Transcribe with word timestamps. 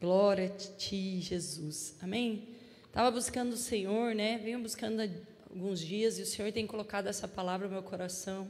Glória 0.00 0.46
a 0.46 0.76
ti, 0.78 1.20
Jesus. 1.20 1.94
Amém? 2.00 2.48
Estava 2.86 3.10
buscando 3.10 3.52
o 3.52 3.56
Senhor, 3.58 4.14
né? 4.14 4.38
Venho 4.38 4.58
buscando 4.58 5.02
alguns 5.50 5.78
dias 5.78 6.18
e 6.18 6.22
o 6.22 6.26
Senhor 6.26 6.50
tem 6.52 6.66
colocado 6.66 7.06
essa 7.06 7.28
palavra 7.28 7.66
no 7.66 7.74
meu 7.74 7.82
coração. 7.82 8.48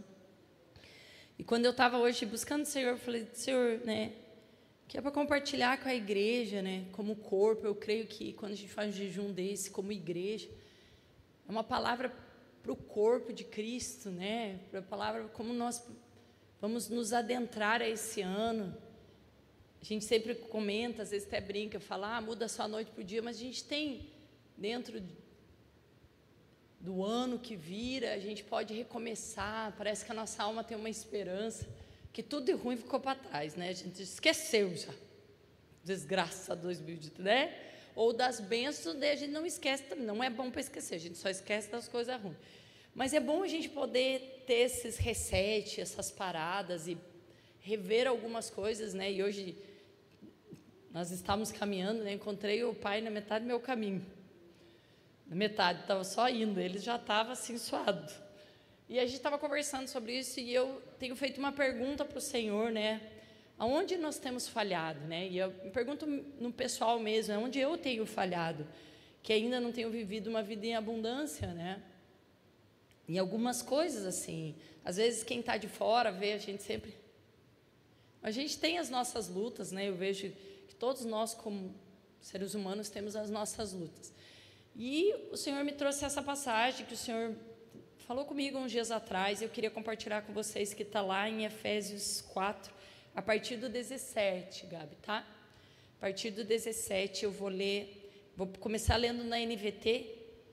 E 1.37 1.43
quando 1.43 1.65
eu 1.65 1.73
estava 1.73 1.99
hoje 1.99 2.25
buscando 2.25 2.63
o 2.63 2.67
Senhor, 2.67 2.91
eu 2.91 2.99
falei, 2.99 3.27
Senhor, 3.35 3.81
né? 3.85 4.13
Que 4.87 4.97
é 4.97 5.01
para 5.01 5.11
compartilhar 5.11 5.83
com 5.83 5.89
a 5.89 5.95
igreja, 5.95 6.63
né? 6.63 6.85
Como 6.93 7.17
corpo, 7.17 7.67
eu 7.67 7.75
creio 7.75 8.07
que 8.07 8.33
quando 8.35 8.53
a 8.53 8.57
gente 8.57 8.71
faz 8.71 8.95
um 8.95 8.97
jejum 8.97 9.33
desse, 9.33 9.73
como 9.73 9.91
igreja, 9.91 10.49
é 11.49 11.51
uma 11.51 11.65
palavra 11.65 12.15
para 12.63 12.71
o 12.71 12.77
corpo 12.77 13.33
de 13.33 13.43
Cristo, 13.43 14.09
né? 14.09 14.61
Para 14.71 14.79
a 14.79 14.85
palavra 14.85 15.25
como 15.25 15.53
nós 15.53 15.85
vamos 16.61 16.89
nos 16.89 17.13
adentrar 17.13 17.83
a 17.83 17.89
esse 17.89 18.21
ano 18.23 18.73
a 19.81 19.85
gente 19.85 20.05
sempre 20.05 20.35
comenta, 20.35 21.03
às 21.03 21.11
vezes 21.11 21.27
até 21.27 21.41
brinca, 21.41 21.81
fala, 21.81 22.17
ah, 22.17 22.21
muda 22.21 22.49
só 22.49 22.65
a 22.65 22.69
noite 22.69 22.91
para 22.91 23.01
o 23.01 23.05
dia, 23.05 23.23
mas 23.23 23.37
a 23.37 23.41
gente 23.41 23.65
tem 23.65 24.11
dentro 24.57 25.03
do 26.79 27.03
ano 27.03 27.39
que 27.39 27.57
vira, 27.57 28.13
a 28.13 28.19
gente 28.19 28.45
pode 28.45 28.75
recomeçar, 28.75 29.75
parece 29.77 30.05
que 30.05 30.13
a 30.13 30.15
nossa 30.15 30.43
alma 30.43 30.63
tem 30.63 30.77
uma 30.77 30.89
esperança, 30.89 31.67
que 32.13 32.23
tudo 32.23 32.47
de 32.47 32.53
ruim 32.53 32.77
ficou 32.77 33.01
para 33.01 33.19
trás, 33.19 33.55
né? 33.55 33.69
A 33.69 33.73
gente 33.73 34.03
esqueceu 34.03 34.75
já. 34.77 34.93
Desgraça 35.83 36.55
2020, 36.55 37.21
né? 37.21 37.57
Ou 37.95 38.13
das 38.13 38.41
bênçãos, 38.41 38.97
a 38.97 39.15
gente 39.15 39.31
não 39.31 39.47
esquece, 39.47 39.95
não 39.95 40.23
é 40.23 40.29
bom 40.29 40.51
para 40.51 40.61
esquecer, 40.61 40.95
a 40.97 40.99
gente 40.99 41.17
só 41.17 41.29
esquece 41.29 41.71
das 41.71 41.89
coisas 41.89 42.21
ruins. 42.21 42.37
Mas 42.95 43.15
é 43.15 43.21
bom 43.21 43.43
a 43.43 43.49
gente 43.49 43.69
poder 43.69 44.45
ter 44.47 44.55
esses 44.55 44.97
resets, 44.97 45.79
essas 45.79 46.11
paradas 46.11 46.89
e 46.89 46.99
rever 47.61 48.07
algumas 48.07 48.51
coisas, 48.51 48.95
né? 48.95 49.13
E 49.13 49.23
hoje 49.23 49.57
nós 50.93 51.11
estávamos 51.11 51.53
caminhando, 51.53 52.03
né? 52.03 52.13
encontrei 52.13 52.65
o 52.65 52.75
pai 52.75 53.01
na 53.01 53.11
metade 53.11 53.45
do 53.45 53.49
meu 53.49 53.61
caminho. 53.61 54.05
Na 55.27 55.37
metade, 55.37 55.83
estava 55.83 56.03
só 56.03 56.29
indo, 56.29 56.59
ele 56.59 56.79
já 56.79 56.97
estava 56.97 57.33
assim 57.33 57.57
suado. 57.57 58.13
E 58.89 58.99
a 58.99 59.07
gente 59.07 59.15
estava 59.15 59.39
conversando 59.39 59.87
sobre 59.87 60.19
isso 60.19 60.41
e 60.41 60.53
eu 60.53 60.83
tenho 60.99 61.15
feito 61.15 61.39
uma 61.39 61.53
pergunta 61.53 62.05
para 62.05 62.19
o 62.19 62.21
Senhor, 62.21 62.73
né? 62.73 63.01
Aonde 63.57 63.97
nós 63.97 64.19
temos 64.19 64.49
falhado, 64.49 64.99
né? 65.07 65.29
E 65.29 65.39
eu 65.39 65.53
me 65.63 65.71
pergunto 65.71 66.05
no 66.05 66.53
pessoal 66.53 66.99
mesmo, 66.99 67.35
onde 67.39 67.61
eu 67.61 67.79
tenho 67.79 68.05
falhado, 68.05 68.67
que 69.23 69.33
ainda 69.33 69.61
não 69.61 69.71
tenho 69.71 69.91
vivido 69.91 70.29
uma 70.29 70.43
vida 70.43 70.67
em 70.67 70.75
abundância, 70.75 71.55
né? 71.55 71.81
Em 73.09 73.17
algumas 73.17 73.63
coisas 73.63 74.05
assim, 74.05 74.57
às 74.85 74.97
vezes 74.97 75.23
quem 75.23 75.39
está 75.39 75.57
de 75.57 75.69
fora 75.69 76.11
vê 76.11 76.33
a 76.33 76.39
gente 76.39 76.65
sempre. 76.65 76.93
A 78.21 78.33
gente 78.33 78.59
tem 78.59 78.79
as 78.79 78.91
nossas 78.91 79.29
lutas, 79.29 79.71
né? 79.71 79.89
Eu 79.89 79.95
vejo 79.95 80.33
Todos 80.81 81.05
nós, 81.05 81.35
como 81.35 81.75
seres 82.23 82.55
humanos, 82.55 82.89
temos 82.89 83.15
as 83.15 83.29
nossas 83.29 83.75
lutas. 83.75 84.15
E 84.75 85.15
o 85.31 85.37
Senhor 85.37 85.63
me 85.63 85.73
trouxe 85.73 86.07
essa 86.07 86.23
passagem 86.23 86.87
que 86.87 86.95
o 86.95 86.97
Senhor 86.97 87.37
falou 87.99 88.25
comigo 88.25 88.59
uns 88.59 88.73
dias 88.73 88.91
atrás, 88.91 89.41
e 89.41 89.45
eu 89.45 89.51
queria 89.51 89.71
compartilhar 89.71 90.23
com 90.23 90.33
vocês 90.33 90.73
que 90.73 90.83
está 90.83 91.03
lá 91.03 91.29
em 91.29 91.45
Efésios 91.45 92.23
4, 92.33 92.73
a 93.15 93.21
partir 93.21 93.59
do 93.59 93.69
17, 93.69 94.69
Gabi, 94.69 94.97
tá? 95.03 95.19
A 95.99 96.01
partir 96.01 96.31
do 96.31 96.45
17 96.45 97.25
eu 97.25 97.31
vou 97.31 97.51
ler, 97.51 98.33
vou 98.35 98.47
começar 98.47 98.97
lendo 98.97 99.23
na 99.23 99.39
NVT, 99.39 100.07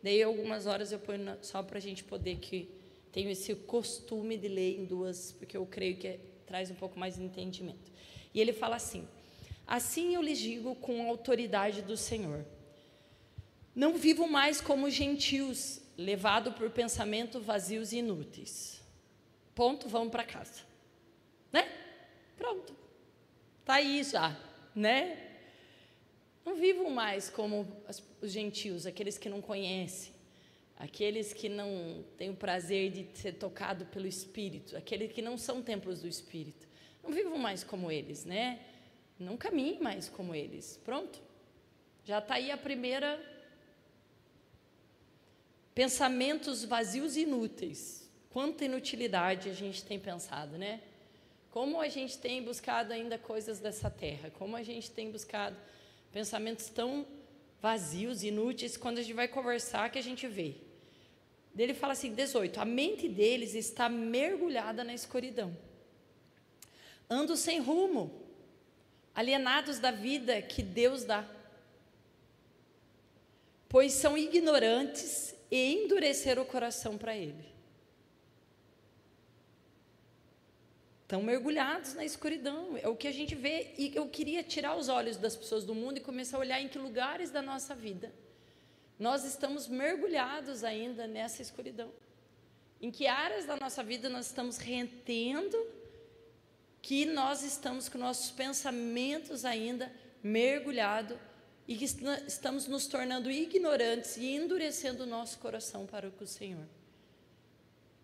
daí 0.04 0.22
algumas 0.22 0.66
horas 0.66 0.92
eu 0.92 1.00
ponho 1.00 1.38
só 1.42 1.64
para 1.64 1.78
a 1.78 1.82
gente 1.82 2.04
poder 2.04 2.36
que 2.36 2.70
tenho 3.14 3.30
esse 3.30 3.56
costume 3.56 4.38
de 4.38 4.50
ler 4.50 4.78
em 4.78 4.84
duas, 4.84 5.32
porque 5.32 5.56
eu 5.56 5.66
creio 5.66 5.96
que 5.96 6.08
é, 6.08 6.20
traz 6.46 6.70
um 6.70 6.76
pouco 6.76 7.00
mais 7.00 7.16
de 7.16 7.24
entendimento. 7.24 7.90
E 8.34 8.42
ele 8.42 8.52
fala 8.52 8.76
assim: 8.76 9.08
Assim 9.68 10.16
eu 10.16 10.22
lhes 10.22 10.40
digo 10.40 10.76
com 10.76 11.04
a 11.04 11.10
autoridade 11.10 11.82
do 11.82 11.98
Senhor. 11.98 12.46
Não 13.76 13.96
vivo 13.96 14.28
mais 14.28 14.62
como 14.62 14.90
gentios, 14.90 15.82
levado 15.98 16.54
por 16.54 16.70
pensamentos 16.70 17.44
vazios 17.44 17.92
e 17.92 17.98
inúteis. 17.98 18.82
Ponto, 19.54 19.90
vamos 19.90 20.10
para 20.10 20.24
casa. 20.24 20.62
Né? 21.52 21.70
Pronto. 22.38 22.74
Tá 23.66 23.76
aí 23.76 24.02
já, 24.04 24.40
né? 24.74 25.28
Não 26.46 26.56
vivo 26.56 26.90
mais 26.90 27.30
como 27.30 27.68
os 28.22 28.32
gentios, 28.32 28.86
aqueles 28.86 29.18
que 29.18 29.28
não 29.28 29.42
conhecem, 29.42 30.14
aqueles 30.78 31.34
que 31.34 31.50
não 31.50 32.06
têm 32.18 32.30
o 32.30 32.36
prazer 32.36 32.90
de 32.90 33.20
ser 33.20 33.34
tocado 33.34 33.86
pelo 33.88 34.08
Espírito, 34.08 34.78
aqueles 34.78 35.12
que 35.12 35.22
não 35.22 35.38
são 35.38 35.62
templos 35.62 36.02
do 36.02 36.08
Espírito. 36.08 36.66
Não 37.04 37.12
vivo 37.12 37.38
mais 37.38 37.66
como 37.66 37.92
eles, 37.92 38.24
né? 38.24 38.62
Não 39.20 39.36
caminhe 39.38 39.80
mais 39.80 40.08
como 40.10 40.36
eles. 40.36 40.80
Pronto. 40.84 41.20
Já 42.06 42.20
está 42.20 42.36
aí 42.36 42.52
a 42.52 42.58
primeira. 42.58 43.20
Pensamentos 45.74 46.64
vazios 46.64 47.16
e 47.18 47.22
inúteis. 47.22 48.10
Quanta 48.30 48.66
inutilidade 48.66 49.50
a 49.50 49.54
gente 49.54 49.84
tem 49.84 50.00
pensado, 50.00 50.58
né? 50.58 50.82
Como 51.50 51.82
a 51.82 51.88
gente 51.88 52.18
tem 52.18 52.44
buscado 52.44 52.94
ainda 52.94 53.18
coisas 53.18 53.60
dessa 53.60 53.90
terra, 53.90 54.30
como 54.38 54.56
a 54.56 54.62
gente 54.62 54.92
tem 54.92 55.12
buscado 55.12 55.58
pensamentos 56.12 56.68
tão 56.70 57.06
vazios, 57.62 58.24
inúteis, 58.24 58.78
quando 58.78 59.00
a 59.00 59.02
gente 59.02 59.16
vai 59.16 59.28
conversar 59.28 59.92
que 59.92 59.98
a 59.98 60.04
gente 60.04 60.28
vê. 60.28 60.56
Ele 61.58 61.74
fala 61.74 61.94
assim, 61.94 62.14
18, 62.14 62.60
a 62.60 62.66
mente 62.66 63.10
deles 63.10 63.56
está 63.56 63.90
mergulhada 63.90 64.84
na 64.84 64.94
escuridão. 64.94 65.58
Ando 67.10 67.36
sem 67.36 67.60
rumo, 67.60 68.27
alienados 69.18 69.80
da 69.80 69.90
vida 69.90 70.40
que 70.44 70.62
Deus 70.62 71.04
dá, 71.04 71.28
pois 73.68 73.94
são 73.94 74.16
ignorantes 74.16 75.34
e 75.50 75.74
endureceram 75.74 76.44
o 76.44 76.46
coração 76.46 77.00
para 77.00 77.18
Ele. 77.18 77.58
Estão 81.02 81.24
mergulhados 81.24 81.96
na 81.96 82.06
escuridão, 82.06 82.78
é 82.78 82.88
o 82.88 82.96
que 82.96 83.08
a 83.08 83.12
gente 83.12 83.34
vê, 83.34 83.74
e 83.76 83.92
eu 83.96 84.08
queria 84.08 84.44
tirar 84.44 84.76
os 84.78 84.88
olhos 84.88 85.18
das 85.18 85.36
pessoas 85.36 85.66
do 85.66 85.74
mundo 85.74 85.98
e 85.98 86.02
começar 86.02 86.38
a 86.38 86.42
olhar 86.42 86.62
em 86.62 86.68
que 86.68 86.78
lugares 86.78 87.32
da 87.32 87.42
nossa 87.42 87.74
vida 87.74 88.14
nós 89.00 89.24
estamos 89.26 89.68
mergulhados 89.68 90.64
ainda 90.64 91.08
nessa 91.08 91.42
escuridão. 91.42 91.92
Em 92.80 92.92
que 92.92 93.08
áreas 93.08 93.46
da 93.46 93.56
nossa 93.56 93.84
vida 93.84 94.10
nós 94.10 94.28
estamos 94.28 94.58
retendo 94.58 95.58
que 96.88 97.06
nós 97.06 97.44
estamos 97.44 97.90
com 97.90 97.98
nossos 97.98 98.32
pensamentos 98.32 99.44
ainda 99.44 99.92
mergulhados 100.24 101.18
e 101.68 101.76
que 101.76 101.84
estamos 101.84 102.66
nos 102.66 102.88
tornando 102.88 103.30
ignorantes 103.30 104.16
e 104.16 104.34
endurecendo 104.34 105.04
o 105.04 105.06
nosso 105.06 105.38
coração 105.40 105.86
para 105.86 106.08
o 106.08 106.26
Senhor. 106.26 106.66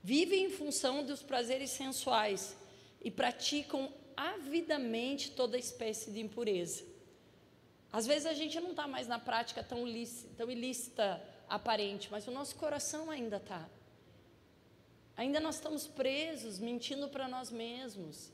Vivem 0.03 0.45
em 0.45 0.49
função 0.51 1.03
dos 1.03 1.23
prazeres 1.23 1.71
sensuais 1.71 2.55
e 3.01 3.09
praticam 3.09 3.91
avidamente 4.15 5.31
toda 5.31 5.57
espécie 5.57 6.11
de 6.11 6.19
impureza. 6.19 6.85
Às 7.91 8.05
vezes 8.05 8.27
a 8.27 8.33
gente 8.33 8.59
não 8.59 8.69
está 8.69 8.87
mais 8.87 9.07
na 9.07 9.17
prática 9.17 9.63
tão, 9.63 9.87
ilícita, 9.87 10.29
tão 10.37 10.51
ilícita 10.51 11.27
aparente, 11.49 12.07
mas 12.11 12.27
o 12.27 12.31
nosso 12.31 12.55
coração 12.55 13.09
ainda 13.09 13.37
está. 13.37 13.67
Ainda 15.17 15.39
nós 15.39 15.55
estamos 15.55 15.87
presos, 15.87 16.59
mentindo 16.59 17.07
para 17.07 17.27
nós 17.27 17.49
mesmos. 17.49 18.31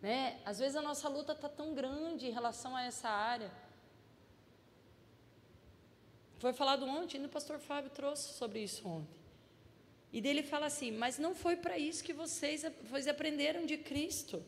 Né? 0.00 0.40
Às 0.44 0.58
vezes 0.58 0.76
a 0.76 0.82
nossa 0.82 1.08
luta 1.08 1.32
está 1.32 1.48
tão 1.48 1.74
grande 1.74 2.26
em 2.26 2.32
relação 2.32 2.74
a 2.76 2.82
essa 2.82 3.08
área. 3.08 3.50
Foi 6.38 6.52
falado 6.52 6.86
ontem, 6.86 7.24
o 7.24 7.28
pastor 7.28 7.58
Fábio 7.58 7.90
trouxe 7.90 8.34
sobre 8.34 8.62
isso 8.62 8.86
ontem. 8.86 9.18
E 10.12 10.20
dele 10.20 10.42
fala 10.42 10.66
assim: 10.66 10.90
Mas 10.90 11.18
não 11.18 11.34
foi 11.34 11.56
para 11.56 11.76
isso 11.76 12.02
que 12.02 12.12
vocês, 12.12 12.64
vocês 12.84 13.08
aprenderam 13.08 13.66
de 13.66 13.76
Cristo. 13.76 14.42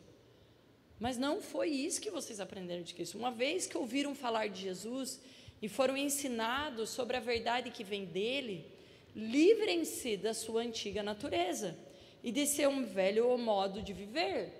Mas 0.99 1.17
não 1.17 1.41
foi 1.41 1.69
isso 1.69 1.99
que 1.99 2.11
vocês 2.11 2.39
aprenderam 2.39 2.83
de 2.83 2.93
Cristo. 2.93 3.17
Uma 3.17 3.31
vez 3.31 3.65
que 3.65 3.77
ouviram 3.77 4.13
falar 4.13 4.47
de 4.47 4.61
Jesus 4.61 5.19
e 5.61 5.67
foram 5.67 5.97
ensinados 5.97 6.89
sobre 6.89 7.17
a 7.17 7.19
verdade 7.19 7.71
que 7.71 7.83
vem 7.83 8.05
dele, 8.05 8.71
livrem-se 9.15 10.17
da 10.17 10.33
sua 10.33 10.61
antiga 10.61 11.03
natureza 11.03 11.77
e 12.23 12.31
de 12.31 12.45
seu 12.45 12.71
velho 12.85 13.37
modo 13.37 13.81
de 13.81 13.93
viver, 13.93 14.53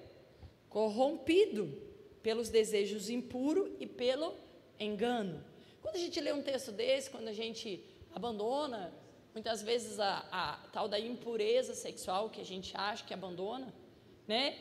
corrompido 0.70 1.82
pelos 2.22 2.50
desejos 2.50 3.10
impuros 3.10 3.72
e 3.80 3.86
pelo 3.86 4.34
engano. 4.80 5.44
Quando 5.82 5.96
a 5.96 6.00
gente 6.00 6.20
lê 6.20 6.32
um 6.32 6.42
texto 6.42 6.72
desse, 6.72 7.10
quando 7.10 7.28
a 7.28 7.34
gente 7.34 7.84
abandona 8.14 8.94
muitas 9.34 9.62
vezes 9.62 10.00
a, 10.00 10.26
a, 10.32 10.58
tal 10.72 10.88
da 10.88 11.00
impureza 11.00 11.74
sexual 11.74 12.30
que 12.30 12.42
a 12.42 12.46
gente 12.46 12.76
acha 12.76 13.06
que 13.06 13.14
abandona, 13.14 13.74
né? 14.28 14.58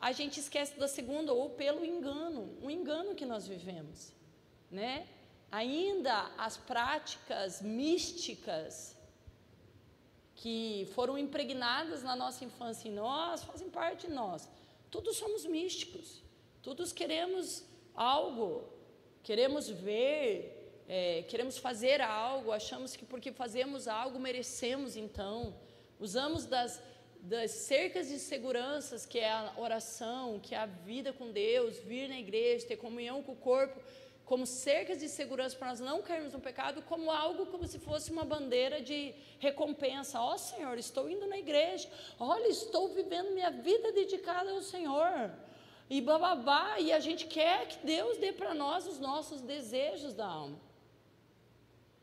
A 0.00 0.12
gente 0.12 0.40
esquece 0.40 0.78
da 0.78 0.88
segunda 0.88 1.32
ou 1.32 1.50
pelo 1.50 1.84
engano, 1.84 2.56
o 2.62 2.70
engano 2.70 3.14
que 3.14 3.24
nós 3.24 3.46
vivemos, 3.46 4.12
né? 4.70 5.06
Ainda 5.50 6.30
as 6.38 6.56
práticas 6.56 7.60
místicas 7.60 8.96
que 10.40 10.88
foram 10.94 11.18
impregnadas 11.18 12.02
na 12.02 12.16
nossa 12.16 12.42
infância 12.46 12.88
em 12.88 12.92
nós 12.92 13.44
fazem 13.44 13.68
parte 13.68 14.06
de 14.06 14.12
nós. 14.14 14.48
Todos 14.90 15.18
somos 15.18 15.44
místicos, 15.44 16.22
todos 16.62 16.94
queremos 16.94 17.62
algo, 17.94 18.64
queremos 19.22 19.68
ver, 19.68 20.82
é, 20.88 21.24
queremos 21.24 21.58
fazer 21.58 22.00
algo, 22.00 22.52
achamos 22.52 22.96
que 22.96 23.04
porque 23.04 23.30
fazemos 23.30 23.86
algo 23.86 24.18
merecemos 24.18 24.96
então, 24.96 25.54
usamos 25.98 26.46
das, 26.46 26.82
das 27.20 27.50
cercas 27.50 28.08
de 28.08 28.18
seguranças 28.18 29.04
que 29.04 29.18
é 29.18 29.30
a 29.30 29.52
oração, 29.58 30.40
que 30.40 30.54
é 30.54 30.58
a 30.58 30.64
vida 30.64 31.12
com 31.12 31.30
Deus, 31.30 31.76
vir 31.80 32.08
na 32.08 32.18
igreja, 32.18 32.66
ter 32.66 32.78
comunhão 32.78 33.22
com 33.22 33.32
o 33.32 33.36
corpo, 33.36 33.78
como 34.30 34.46
cercas 34.46 35.00
de 35.00 35.08
segurança 35.08 35.56
para 35.56 35.70
nós 35.70 35.80
não 35.80 36.00
cairmos 36.00 36.32
no 36.32 36.38
pecado, 36.38 36.82
como 36.82 37.10
algo 37.10 37.46
como 37.46 37.66
se 37.66 37.80
fosse 37.80 38.12
uma 38.12 38.24
bandeira 38.24 38.80
de 38.80 39.12
recompensa. 39.40 40.20
Ó 40.20 40.34
oh, 40.34 40.38
Senhor, 40.38 40.78
estou 40.78 41.10
indo 41.10 41.26
na 41.26 41.36
igreja, 41.36 41.90
olha, 42.16 42.46
estou 42.46 42.90
vivendo 42.90 43.32
minha 43.32 43.50
vida 43.50 43.90
dedicada 43.90 44.52
ao 44.52 44.62
Senhor. 44.62 45.32
E 45.94 46.00
bababá, 46.00 46.78
e 46.78 46.92
a 46.92 47.00
gente 47.00 47.26
quer 47.26 47.66
que 47.66 47.84
Deus 47.84 48.18
dê 48.18 48.30
para 48.32 48.54
nós 48.54 48.86
os 48.86 49.00
nossos 49.00 49.40
desejos 49.40 50.14
da 50.14 50.28
alma. 50.28 50.60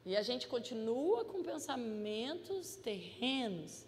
E 0.06 0.14
a 0.18 0.22
gente 0.22 0.50
continua 0.50 1.24
com 1.24 1.42
pensamentos 1.42 2.76
terrenos, 2.76 3.86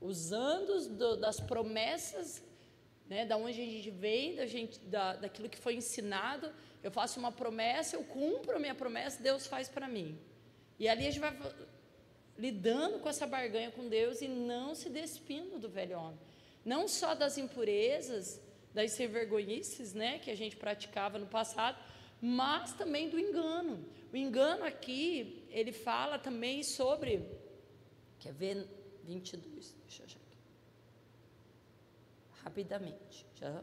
usando 0.00 0.88
do, 0.88 1.16
das 1.18 1.38
promessas, 1.38 2.42
né, 3.08 3.24
da 3.24 3.36
onde 3.36 3.60
a 3.60 3.64
gente 3.64 3.90
veio, 3.90 4.36
da 4.36 4.46
gente, 4.46 4.78
da, 4.80 5.16
daquilo 5.16 5.48
que 5.48 5.58
foi 5.58 5.74
ensinado. 5.74 6.52
Eu 6.82 6.90
faço 6.90 7.18
uma 7.18 7.32
promessa, 7.32 7.96
eu 7.96 8.04
cumpro 8.04 8.56
a 8.56 8.58
minha 8.58 8.74
promessa, 8.74 9.22
Deus 9.22 9.46
faz 9.46 9.68
para 9.68 9.88
mim. 9.88 10.18
E 10.78 10.88
ali 10.88 11.06
a 11.06 11.10
gente 11.10 11.20
vai 11.20 11.36
lidando 12.36 12.98
com 12.98 13.08
essa 13.08 13.26
barganha 13.26 13.70
com 13.70 13.88
Deus 13.88 14.20
e 14.20 14.28
não 14.28 14.74
se 14.74 14.88
despindo 14.90 15.58
do 15.58 15.68
velho 15.68 15.98
homem. 15.98 16.18
Não 16.64 16.88
só 16.88 17.14
das 17.14 17.38
impurezas, 17.38 18.40
das 18.72 18.92
sem 18.92 19.06
vergonhices, 19.06 19.92
né, 19.94 20.18
que 20.18 20.30
a 20.30 20.36
gente 20.36 20.56
praticava 20.56 21.18
no 21.18 21.26
passado, 21.26 21.78
mas 22.20 22.72
também 22.72 23.08
do 23.08 23.18
engano. 23.18 23.84
O 24.12 24.16
engano 24.16 24.64
aqui, 24.64 25.44
ele 25.50 25.72
fala 25.72 26.18
também 26.18 26.62
sobre. 26.62 27.22
Quer 28.18 28.32
ver 28.32 28.66
22? 29.04 29.76
Deixa 29.86 30.02
eu 30.02 30.06
achar. 30.06 30.23
Rapidamente. 32.44 33.26
Já. 33.40 33.62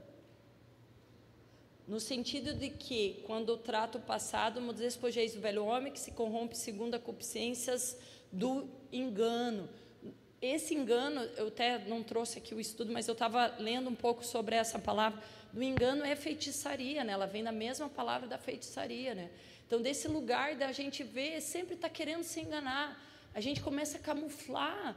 No 1.87 1.99
sentido 1.99 2.53
de 2.53 2.69
que, 2.69 3.23
quando 3.25 3.49
o 3.49 3.57
trato 3.57 3.99
passado, 3.99 4.61
me 4.61 4.73
despojeis 4.73 5.33
do 5.33 5.41
velho 5.41 5.65
homem 5.65 5.91
que 5.91 5.99
se 5.99 6.11
corrompe 6.11 6.57
segundo 6.57 6.95
as 6.95 7.01
concupiscências 7.01 7.97
do 8.31 8.67
engano. 8.91 9.69
Esse 10.41 10.73
engano, 10.73 11.21
eu 11.37 11.49
até 11.49 11.77
não 11.79 12.01
trouxe 12.01 12.39
aqui 12.39 12.55
o 12.55 12.59
estudo, 12.59 12.91
mas 12.91 13.07
eu 13.07 13.11
estava 13.13 13.55
lendo 13.59 13.89
um 13.89 13.95
pouco 13.95 14.25
sobre 14.25 14.55
essa 14.55 14.79
palavra 14.79 15.21
do 15.53 15.61
engano 15.61 16.03
é 16.03 16.15
feitiçaria, 16.15 17.03
né? 17.03 17.13
Ela 17.13 17.27
vem 17.27 17.43
da 17.43 17.51
mesma 17.51 17.89
palavra 17.89 18.27
da 18.27 18.37
feitiçaria, 18.37 19.13
né? 19.13 19.29
Então, 19.67 19.81
desse 19.81 20.07
lugar 20.07 20.55
da 20.55 20.71
gente 20.71 21.03
ver, 21.03 21.41
sempre 21.41 21.75
está 21.75 21.89
querendo 21.89 22.23
se 22.23 22.39
enganar. 22.39 22.99
A 23.33 23.39
gente 23.39 23.61
começa 23.61 23.97
a 23.97 23.99
camuflar 23.99 24.95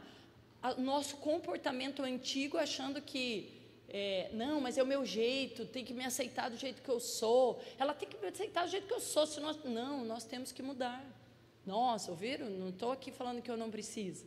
o 0.77 0.81
nosso 0.81 1.17
comportamento 1.17 2.01
antigo, 2.01 2.57
achando 2.57 3.01
que 3.01 3.64
é, 3.89 4.29
não, 4.33 4.59
mas 4.59 4.77
é 4.77 4.83
o 4.83 4.85
meu 4.85 5.05
jeito, 5.05 5.65
tem 5.65 5.85
que 5.85 5.93
me 5.93 6.03
aceitar 6.03 6.49
do 6.49 6.57
jeito 6.57 6.81
que 6.81 6.89
eu 6.89 6.99
sou. 6.99 7.61
Ela 7.77 7.93
tem 7.93 8.07
que 8.07 8.17
me 8.17 8.27
aceitar 8.27 8.65
do 8.65 8.71
jeito 8.71 8.87
que 8.87 8.93
eu 8.93 8.99
sou. 8.99 9.25
Se 9.25 9.39
nós, 9.39 9.57
não, 9.63 10.03
nós 10.03 10.23
temos 10.23 10.51
que 10.51 10.63
mudar. 10.63 11.05
Nossa, 11.65 12.11
ouviram? 12.11 12.49
Não 12.49 12.69
estou 12.69 12.91
aqui 12.91 13.11
falando 13.11 13.41
que 13.41 13.49
eu 13.49 13.57
não 13.57 13.71
preciso. 13.71 14.25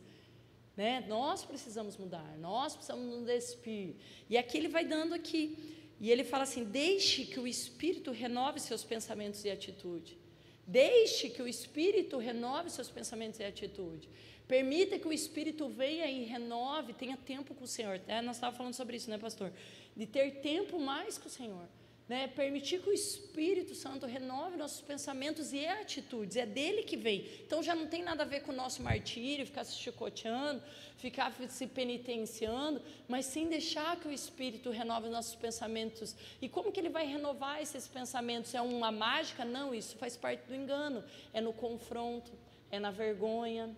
Né? 0.75 1.05
Nós 1.07 1.43
precisamos 1.43 1.97
mudar, 1.97 2.37
nós 2.37 2.73
precisamos 2.73 3.05
nos 3.05 3.25
despir. 3.25 3.95
E 4.29 4.37
aqui 4.37 4.57
ele 4.57 4.69
vai 4.69 4.85
dando 4.85 5.13
aqui. 5.13 5.77
E 5.99 6.09
ele 6.09 6.23
fala 6.23 6.43
assim: 6.43 6.63
deixe 6.63 7.25
que 7.25 7.39
o 7.39 7.45
Espírito 7.45 8.11
renove 8.11 8.59
seus 8.59 8.83
pensamentos 8.83 9.43
e 9.43 9.51
atitude. 9.51 10.17
Deixe 10.65 11.29
que 11.29 11.41
o 11.41 11.47
Espírito 11.47 12.17
renove 12.17 12.69
seus 12.69 12.89
pensamentos 12.89 13.39
e 13.39 13.43
atitude. 13.43 14.07
Permita 14.49 14.99
que 14.99 15.07
o 15.07 15.13
Espírito 15.13 15.69
venha 15.69 16.07
e 16.07 16.25
renove, 16.25 16.91
tenha 16.91 17.15
tempo 17.15 17.55
com 17.55 17.63
o 17.63 17.67
Senhor. 17.67 18.01
É, 18.05 18.21
nós 18.21 18.35
estávamos 18.35 18.57
falando 18.57 18.73
sobre 18.73 18.97
isso, 18.97 19.09
né, 19.09 19.17
pastor? 19.17 19.53
De 19.95 20.05
ter 20.05 20.41
tempo 20.41 20.77
mais 20.77 21.17
com 21.17 21.27
o 21.27 21.31
Senhor 21.31 21.65
né, 22.09 22.27
permitir 22.27 22.81
que 22.81 22.89
o 22.89 22.93
Espírito 22.93 23.75
Santo 23.75 24.07
renove 24.07 24.57
nossos 24.57 24.81
pensamentos 24.81 25.53
e 25.53 25.67
atitudes, 25.67 26.35
é 26.37 26.45
dele 26.45 26.81
que 26.81 26.97
vem. 26.97 27.29
Então 27.45 27.61
já 27.61 27.75
não 27.75 27.85
tem 27.85 28.01
nada 28.01 28.23
a 28.23 28.25
ver 28.25 28.41
com 28.41 28.51
o 28.51 28.55
nosso 28.55 28.81
martírio, 28.81 29.45
ficar 29.45 29.63
se 29.63 29.75
chicoteando, 29.75 30.59
ficar 30.97 31.31
se 31.47 31.67
penitenciando, 31.67 32.81
mas 33.07 33.27
sim 33.27 33.47
deixar 33.47 33.95
que 33.99 34.07
o 34.07 34.11
Espírito 34.11 34.71
renove 34.71 35.07
nossos 35.07 35.35
pensamentos. 35.35 36.15
E 36.41 36.49
como 36.49 36.71
que 36.71 36.79
ele 36.79 36.89
vai 36.89 37.05
renovar 37.05 37.61
esses 37.61 37.87
pensamentos? 37.87 38.55
É 38.55 38.61
uma 38.61 38.91
mágica? 38.91 39.45
Não, 39.45 39.71
isso 39.71 39.95
faz 39.95 40.17
parte 40.17 40.47
do 40.47 40.55
engano. 40.55 41.03
É 41.31 41.39
no 41.39 41.53
confronto, 41.53 42.31
é 42.71 42.79
na 42.79 42.89
vergonha, 42.89 43.69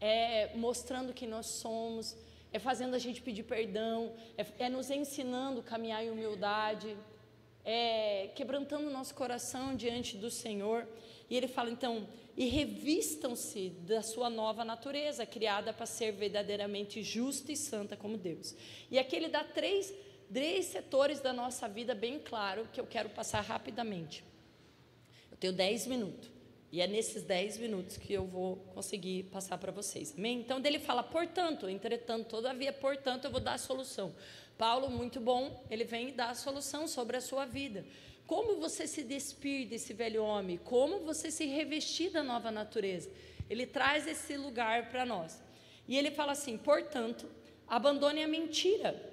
é 0.00 0.54
mostrando 0.54 1.12
que 1.12 1.26
nós 1.26 1.46
somos, 1.46 2.16
é 2.52 2.58
fazendo 2.58 2.94
a 2.94 2.98
gente 2.98 3.20
pedir 3.20 3.42
perdão, 3.42 4.12
é, 4.36 4.46
é 4.58 4.68
nos 4.68 4.90
ensinando 4.90 5.60
a 5.60 5.62
caminhar 5.62 6.04
em 6.04 6.10
humildade 6.10 6.96
é, 7.70 8.30
quebrantando 8.34 8.90
nosso 8.90 9.14
coração 9.14 9.76
diante 9.76 10.16
do 10.16 10.30
Senhor. 10.30 10.88
E 11.28 11.36
ele 11.36 11.46
fala 11.46 11.70
então: 11.70 12.08
e 12.34 12.46
revistam-se 12.46 13.68
da 13.86 14.00
sua 14.00 14.30
nova 14.30 14.64
natureza, 14.64 15.26
criada 15.26 15.70
para 15.70 15.84
ser 15.84 16.12
verdadeiramente 16.12 17.02
justa 17.02 17.52
e 17.52 17.56
santa 17.56 17.94
como 17.94 18.16
Deus. 18.16 18.54
E 18.90 18.98
aqui 18.98 19.14
ele 19.14 19.28
dá 19.28 19.44
três, 19.44 19.92
três 20.32 20.64
setores 20.64 21.20
da 21.20 21.32
nossa 21.32 21.68
vida 21.68 21.94
bem 21.94 22.18
claro 22.18 22.66
que 22.72 22.80
eu 22.80 22.86
quero 22.86 23.10
passar 23.10 23.42
rapidamente. 23.42 24.24
Eu 25.30 25.36
tenho 25.36 25.52
dez 25.52 25.86
minutos. 25.86 26.37
E 26.70 26.82
é 26.82 26.86
nesses 26.86 27.22
dez 27.22 27.56
minutos 27.56 27.96
que 27.96 28.12
eu 28.12 28.26
vou 28.26 28.56
conseguir 28.74 29.24
passar 29.24 29.56
para 29.56 29.72
vocês. 29.72 30.14
Amém? 30.16 30.40
Então, 30.40 30.60
dele 30.60 30.78
fala, 30.78 31.02
portanto, 31.02 31.68
entretanto, 31.68 32.28
todavia, 32.28 32.72
portanto, 32.72 33.24
eu 33.24 33.30
vou 33.30 33.40
dar 33.40 33.54
a 33.54 33.58
solução. 33.58 34.14
Paulo, 34.58 34.90
muito 34.90 35.18
bom, 35.18 35.64
ele 35.70 35.84
vem 35.84 36.12
dar 36.12 36.30
a 36.30 36.34
solução 36.34 36.86
sobre 36.86 37.16
a 37.16 37.20
sua 37.20 37.46
vida. 37.46 37.86
Como 38.26 38.60
você 38.60 38.86
se 38.86 39.02
despir 39.02 39.66
desse 39.66 39.94
velho 39.94 40.22
homem? 40.22 40.58
Como 40.58 41.00
você 41.00 41.30
se 41.30 41.46
revestir 41.46 42.10
da 42.10 42.22
nova 42.22 42.50
natureza? 42.50 43.10
Ele 43.48 43.64
traz 43.64 44.06
esse 44.06 44.36
lugar 44.36 44.90
para 44.90 45.06
nós. 45.06 45.40
E 45.86 45.96
ele 45.96 46.10
fala 46.10 46.32
assim: 46.32 46.58
portanto, 46.58 47.26
abandone 47.66 48.22
a 48.22 48.28
mentira, 48.28 49.10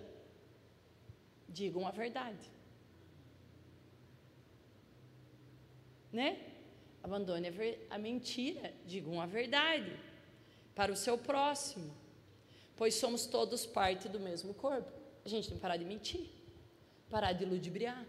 digam 1.47 1.87
a 1.87 1.91
verdade. 1.91 2.51
Né? 6.11 6.54
Abandone 7.05 7.47
a, 7.47 7.95
a 7.95 7.97
mentira, 7.99 8.73
digam 8.91 9.21
a 9.21 9.27
verdade 9.27 9.95
para 10.73 10.91
o 10.91 10.95
seu 10.95 11.15
próximo, 11.19 11.95
pois 12.75 12.95
somos 12.95 13.27
todos 13.27 13.63
parte 13.63 14.09
do 14.09 14.19
mesmo 14.19 14.55
corpo. 14.55 14.91
A 15.23 15.29
gente 15.29 15.47
tem 15.47 15.57
que 15.57 15.61
parar 15.61 15.77
de 15.77 15.85
mentir, 15.85 16.25
parar 17.07 17.31
de 17.31 17.45
ludibriar. 17.45 18.03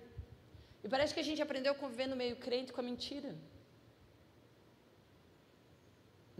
E 0.83 0.89
parece 0.89 1.13
que 1.13 1.21
a 1.21 1.29
gente 1.29 1.43
aprendeu 1.43 1.73
a 1.73 1.75
conviver 1.75 2.07
no 2.07 2.17
meio 2.17 2.37
crente 2.37 2.73
com 2.73 2.81
a 2.81 2.85
mentira. 2.91 3.35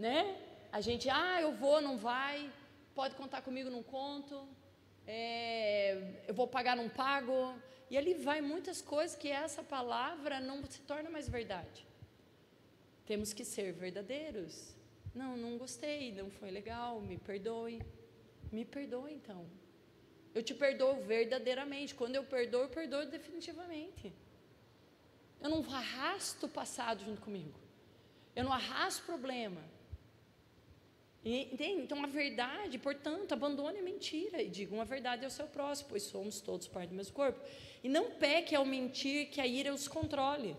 Né? 0.05 0.19
A 0.71 0.81
gente, 0.81 1.07
ah, 1.11 1.39
eu 1.39 1.51
vou, 1.51 1.79
não 1.79 1.95
vai, 1.99 2.51
pode 2.95 3.13
contar 3.13 3.43
comigo, 3.43 3.69
não 3.69 3.83
conto, 3.83 4.47
é, 5.05 6.23
eu 6.27 6.33
vou 6.33 6.47
pagar, 6.47 6.75
não 6.75 6.89
pago. 6.89 7.53
E 7.91 7.95
ali 7.95 8.15
vai 8.15 8.41
muitas 8.41 8.81
coisas 8.81 9.15
que 9.15 9.29
essa 9.29 9.61
palavra 9.61 10.39
não 10.39 10.65
se 10.65 10.81
torna 10.81 11.07
mais 11.07 11.29
verdade. 11.29 11.86
Temos 13.07 13.31
que 13.33 13.45
ser 13.45 13.71
verdadeiros. 13.71 14.75
Não, 15.15 15.35
não 15.37 15.57
gostei, 15.57 16.11
não 16.11 16.29
foi 16.29 16.51
legal, 16.51 16.99
me 17.01 17.17
perdoe. 17.17 17.81
Me 18.51 18.65
perdoe 18.65 19.13
então. 19.13 19.45
Eu 20.35 20.43
te 20.43 20.53
perdoo 20.53 20.95
verdadeiramente. 21.03 21.95
Quando 21.95 22.15
eu 22.15 22.23
perdoo, 22.23 22.63
eu 22.63 22.69
perdoo 22.69 23.05
definitivamente. 23.05 24.13
Eu 25.41 25.49
não 25.49 25.59
arrasto 25.73 26.45
o 26.47 26.49
passado 26.49 27.03
junto 27.05 27.21
comigo. 27.21 27.57
Eu 28.35 28.43
não 28.43 28.53
arrasto 28.53 29.03
problema. 29.05 29.61
Entende? 31.23 31.81
Então, 31.81 32.03
a 32.03 32.07
verdade, 32.07 32.77
portanto, 32.77 33.33
abandone 33.33 33.79
a 33.79 33.81
mentira 33.81 34.41
e 34.41 34.49
diga 34.49 34.73
uma 34.73 34.85
verdade 34.85 35.25
ao 35.25 35.31
seu 35.31 35.47
próximo, 35.47 35.89
pois 35.89 36.03
somos 36.03 36.39
todos 36.39 36.67
parte 36.67 36.89
do 36.89 36.95
mesmo 36.95 37.13
corpo. 37.13 37.39
E 37.83 37.89
não 37.89 38.11
peque 38.11 38.55
ao 38.55 38.65
mentir 38.65 39.29
que 39.29 39.41
a 39.41 39.47
ira 39.47 39.73
os 39.73 39.87
controle. 39.87 40.55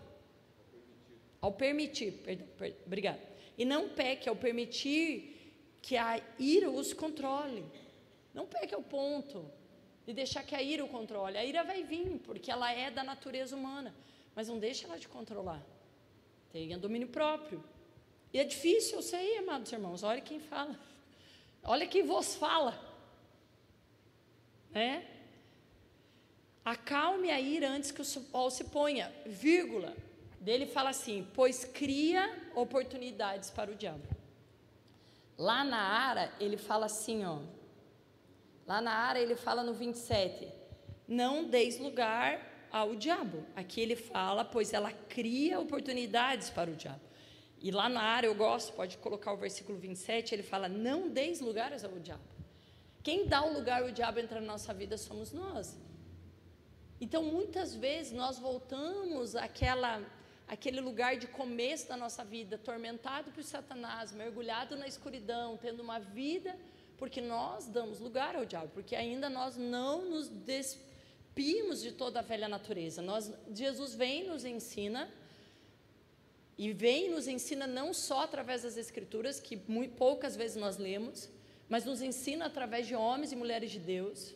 Ao 1.41 1.53
permitir, 1.53 2.13
perdão, 2.25 2.47
perdão, 2.57 2.79
obrigado. 2.87 3.21
E 3.57 3.65
não 3.65 3.89
peque 3.89 4.29
ao 4.29 4.37
permitir 4.37 5.53
que 5.81 5.97
a 5.97 6.21
ira 6.39 6.71
os 6.71 6.93
controle. 6.93 7.65
Não 8.35 8.47
peque 8.47 8.75
ao 8.75 8.83
ponto 8.83 9.51
de 10.07 10.13
deixar 10.13 10.45
que 10.45 10.55
a 10.55 10.63
ira 10.63 10.85
o 10.85 10.89
controle. 10.89 11.37
A 11.37 11.45
ira 11.45 11.63
vai 11.65 11.85
vir, 11.85 12.21
porque 12.25 12.51
ela 12.51 12.73
é 12.73 12.91
da 12.91 13.05
natureza 13.05 13.57
humana 13.57 13.95
mas 14.39 14.47
não 14.47 14.57
deixa 14.57 14.87
ela 14.87 14.97
te 14.97 15.09
controlar. 15.09 15.61
Tenha 16.53 16.79
domínio 16.79 17.09
próprio. 17.09 17.61
E 18.33 18.39
é 18.39 18.45
difícil, 18.45 18.99
eu 18.99 19.03
sei, 19.03 19.37
amados 19.39 19.73
irmãos. 19.73 20.05
Olha 20.05 20.21
quem 20.21 20.39
fala. 20.39 20.79
Olha 21.61 21.89
quem 21.89 22.05
vos 22.05 22.37
fala. 22.37 22.81
Né? 24.71 25.05
Acalme 26.65 27.33
a 27.33 27.41
ira 27.41 27.69
antes 27.69 27.91
que 27.91 28.01
o 28.01 28.05
sol 28.05 28.49
se 28.49 28.63
ponha, 28.63 29.13
vírgula. 29.27 29.97
Dele 30.41 30.67
fala 30.67 30.91
assim: 30.91 31.27
pois 31.35 31.65
cria 31.65 32.51
oportunidades 32.55 33.51
para 33.51 33.71
o 33.71 33.75
diabo. 33.75 34.07
Lá 35.37 35.63
na 35.63 35.79
Ara, 35.79 36.33
ele 36.41 36.57
fala 36.57 36.87
assim, 36.87 37.25
ó. 37.25 37.39
Lá 38.67 38.81
na 38.81 38.93
Ara, 38.93 39.21
ele 39.21 39.37
fala 39.37 39.63
no 39.63 39.75
27: 39.75 40.49
Não 41.07 41.45
deis 41.45 41.79
lugar 41.79 42.69
ao 42.71 42.95
diabo. 42.95 43.45
Aqui 43.55 43.81
ele 43.81 43.97
fala, 43.97 44.45
pois 44.45 44.73
ela 44.73 44.93
cria 44.93 45.59
oportunidades 45.59 46.51
para 46.51 46.71
o 46.71 46.75
diabo. 46.75 47.09
E 47.61 47.71
lá 47.71 47.89
na 47.89 48.03
área 48.03 48.29
eu 48.29 48.35
gosto, 48.35 48.73
pode 48.73 48.97
colocar 48.99 49.33
o 49.33 49.37
versículo 49.37 49.79
27, 49.79 50.35
ele 50.35 50.43
fala: 50.43 50.69
Não 50.69 51.09
deis 51.09 51.41
lugares 51.41 51.85
ao 51.85 51.99
diabo. 51.99 52.23
Quem 53.03 53.27
dá 53.27 53.45
o 53.45 53.53
lugar 53.53 53.83
ao 53.83 53.91
diabo 53.91 54.21
entrar 54.21 54.41
na 54.41 54.47
nossa 54.47 54.73
vida 54.73 54.97
somos 54.97 55.33
nós. 55.33 55.77
Então, 57.01 57.23
muitas 57.23 57.75
vezes 57.75 58.13
nós 58.13 58.39
voltamos 58.39 59.35
àquela, 59.37 60.03
àquele 60.49 60.81
lugar 60.81 61.17
de 61.19 61.27
começo 61.27 61.87
da 61.87 61.97
nossa 61.97 62.25
vida, 62.25 62.57
atormentado 62.57 63.31
por 63.31 63.45
Satanás, 63.45 64.13
mergulhado 64.13 64.77
na 64.77 64.89
escuridão, 64.89 65.59
tendo 65.59 65.81
uma 65.81 65.99
vida, 66.01 66.59
porque 66.97 67.21
nós 67.21 67.67
damos 67.67 68.01
lugar 68.01 68.35
ao 68.35 68.47
diabo, 68.47 68.71
porque 68.73 68.97
ainda 68.97 69.29
nós 69.29 69.57
não 69.57 70.09
nos 70.09 70.29
despimos 70.29 71.83
de 71.83 71.93
toda 71.93 72.21
a 72.21 72.23
velha 72.23 72.49
natureza. 72.49 73.03
Nós, 73.03 73.33
Jesus 73.55 73.95
vem 73.95 74.27
nos 74.27 74.45
ensina 74.45 75.09
e 76.57 76.73
vem 76.73 77.11
nos 77.11 77.29
ensina 77.29 77.67
não 77.67 77.93
só 77.93 78.23
através 78.23 78.63
das 78.63 78.77
escrituras 78.77 79.39
que 79.39 79.57
muito, 79.69 79.95
poucas 79.95 80.35
vezes 80.35 80.57
nós 80.57 80.79
lemos, 80.79 81.29
mas 81.69 81.85
nos 81.85 82.01
ensina 82.01 82.47
através 82.47 82.87
de 82.87 82.97
homens 82.97 83.31
e 83.31 83.37
mulheres 83.37 83.71
de 83.71 83.79
Deus. 83.79 84.35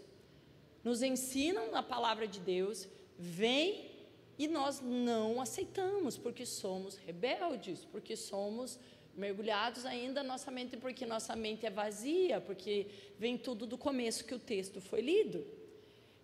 Nos 0.84 1.02
ensinam 1.02 1.70
na 1.70 1.82
palavra 1.82 2.28
de 2.28 2.38
Deus, 2.38 2.86
vem 3.18 3.91
e 4.38 4.48
nós 4.48 4.80
não 4.80 5.40
aceitamos 5.40 6.16
porque 6.16 6.44
somos 6.46 6.96
rebeldes, 6.96 7.84
porque 7.90 8.16
somos 8.16 8.78
mergulhados 9.14 9.84
ainda 9.84 10.22
nossa 10.22 10.50
mente, 10.50 10.76
porque 10.76 11.04
nossa 11.04 11.36
mente 11.36 11.66
é 11.66 11.70
vazia, 11.70 12.40
porque 12.40 12.86
vem 13.18 13.36
tudo 13.36 13.66
do 13.66 13.76
começo 13.76 14.24
que 14.24 14.34
o 14.34 14.38
texto 14.38 14.80
foi 14.80 15.00
lido. 15.00 15.46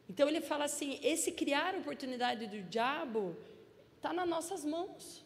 Então 0.08 0.28
ele 0.28 0.40
fala 0.40 0.64
assim: 0.64 0.98
esse 1.02 1.32
criar 1.32 1.74
oportunidade 1.74 2.46
do 2.46 2.62
diabo 2.62 3.36
está 3.96 4.12
nas 4.12 4.28
nossas 4.28 4.64
mãos. 4.64 5.24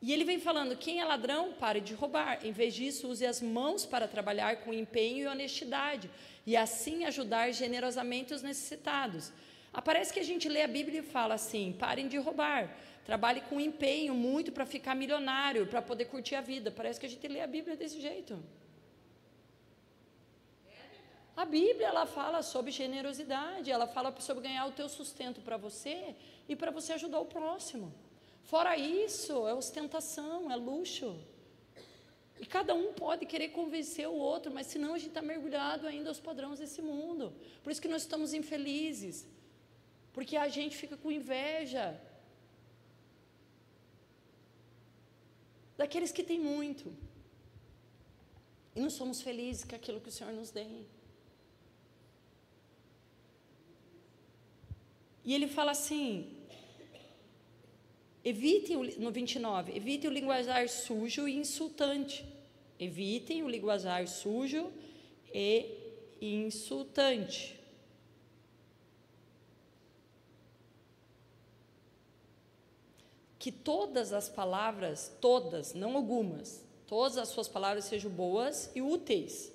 E 0.00 0.12
ele 0.12 0.24
vem 0.24 0.38
falando: 0.38 0.76
quem 0.76 1.00
é 1.00 1.04
ladrão, 1.04 1.54
pare 1.54 1.80
de 1.80 1.94
roubar. 1.94 2.44
Em 2.44 2.52
vez 2.52 2.74
disso, 2.74 3.08
use 3.08 3.24
as 3.24 3.40
mãos 3.40 3.86
para 3.86 4.06
trabalhar 4.06 4.56
com 4.58 4.72
empenho 4.72 5.24
e 5.24 5.26
honestidade, 5.26 6.10
e 6.46 6.56
assim 6.56 7.04
ajudar 7.04 7.50
generosamente 7.52 8.34
os 8.34 8.42
necessitados. 8.42 9.32
Aparece 9.72 10.12
que 10.12 10.20
a 10.20 10.24
gente 10.24 10.48
lê 10.48 10.62
a 10.62 10.68
Bíblia 10.68 11.00
e 11.00 11.02
fala 11.02 11.34
assim: 11.34 11.76
parem 11.78 12.08
de 12.08 12.16
roubar, 12.16 12.76
trabalhe 13.04 13.40
com 13.42 13.60
empenho 13.60 14.14
muito 14.14 14.50
para 14.52 14.66
ficar 14.66 14.94
milionário, 14.94 15.66
para 15.66 15.82
poder 15.82 16.06
curtir 16.06 16.34
a 16.34 16.40
vida. 16.40 16.70
Parece 16.70 16.98
que 16.98 17.06
a 17.06 17.08
gente 17.08 17.26
lê 17.28 17.40
a 17.40 17.46
Bíblia 17.46 17.76
desse 17.76 18.00
jeito. 18.00 18.42
A 21.36 21.44
Bíblia 21.44 21.86
ela 21.86 22.04
fala 22.04 22.42
sobre 22.42 22.72
generosidade, 22.72 23.70
ela 23.70 23.86
fala 23.86 24.12
sobre 24.20 24.42
ganhar 24.42 24.66
o 24.66 24.72
teu 24.72 24.88
sustento 24.88 25.40
para 25.40 25.56
você 25.56 26.16
e 26.48 26.56
para 26.56 26.72
você 26.72 26.94
ajudar 26.94 27.20
o 27.20 27.26
próximo. 27.26 27.94
Fora 28.42 28.76
isso, 28.76 29.46
é 29.46 29.54
ostentação, 29.54 30.50
é 30.50 30.56
luxo. 30.56 31.16
E 32.40 32.46
cada 32.46 32.74
um 32.74 32.92
pode 32.92 33.24
querer 33.26 33.50
convencer 33.50 34.08
o 34.08 34.14
outro, 34.14 34.52
mas 34.52 34.66
senão 34.66 34.94
a 34.94 34.98
gente 34.98 35.10
está 35.10 35.22
mergulhado 35.22 35.86
ainda 35.86 36.08
aos 36.08 36.18
padrões 36.18 36.58
desse 36.58 36.80
mundo. 36.80 37.32
Por 37.62 37.70
isso 37.70 37.82
que 37.82 37.88
nós 37.88 38.02
estamos 38.02 38.34
infelizes. 38.34 39.26
Porque 40.12 40.36
a 40.36 40.48
gente 40.48 40.76
fica 40.76 40.96
com 40.96 41.10
inveja 41.12 42.00
daqueles 45.76 46.10
que 46.10 46.24
têm 46.24 46.40
muito. 46.40 46.92
E 48.74 48.80
não 48.80 48.90
somos 48.90 49.20
felizes 49.20 49.64
com 49.64 49.76
aquilo 49.76 50.00
que 50.00 50.08
o 50.08 50.12
Senhor 50.12 50.32
nos 50.32 50.50
deu. 50.50 50.86
E 55.24 55.34
ele 55.34 55.46
fala 55.46 55.72
assim: 55.72 56.36
evitem, 58.24 58.76
no 58.98 59.10
29, 59.10 59.76
evitem 59.76 60.10
o 60.10 60.12
linguajar 60.12 60.68
sujo 60.68 61.28
e 61.28 61.36
insultante. 61.36 62.24
Evitem 62.78 63.42
o 63.42 63.48
linguajar 63.48 64.06
sujo 64.06 64.72
e 65.32 65.50
insultante. 66.20 67.57
Que 73.48 73.52
todas 73.52 74.12
as 74.12 74.28
palavras, 74.28 75.10
todas, 75.22 75.72
não 75.72 75.96
algumas, 75.96 76.62
todas 76.86 77.16
as 77.16 77.30
suas 77.30 77.48
palavras 77.48 77.86
sejam 77.86 78.10
boas 78.10 78.70
e 78.74 78.82
úteis, 78.82 79.50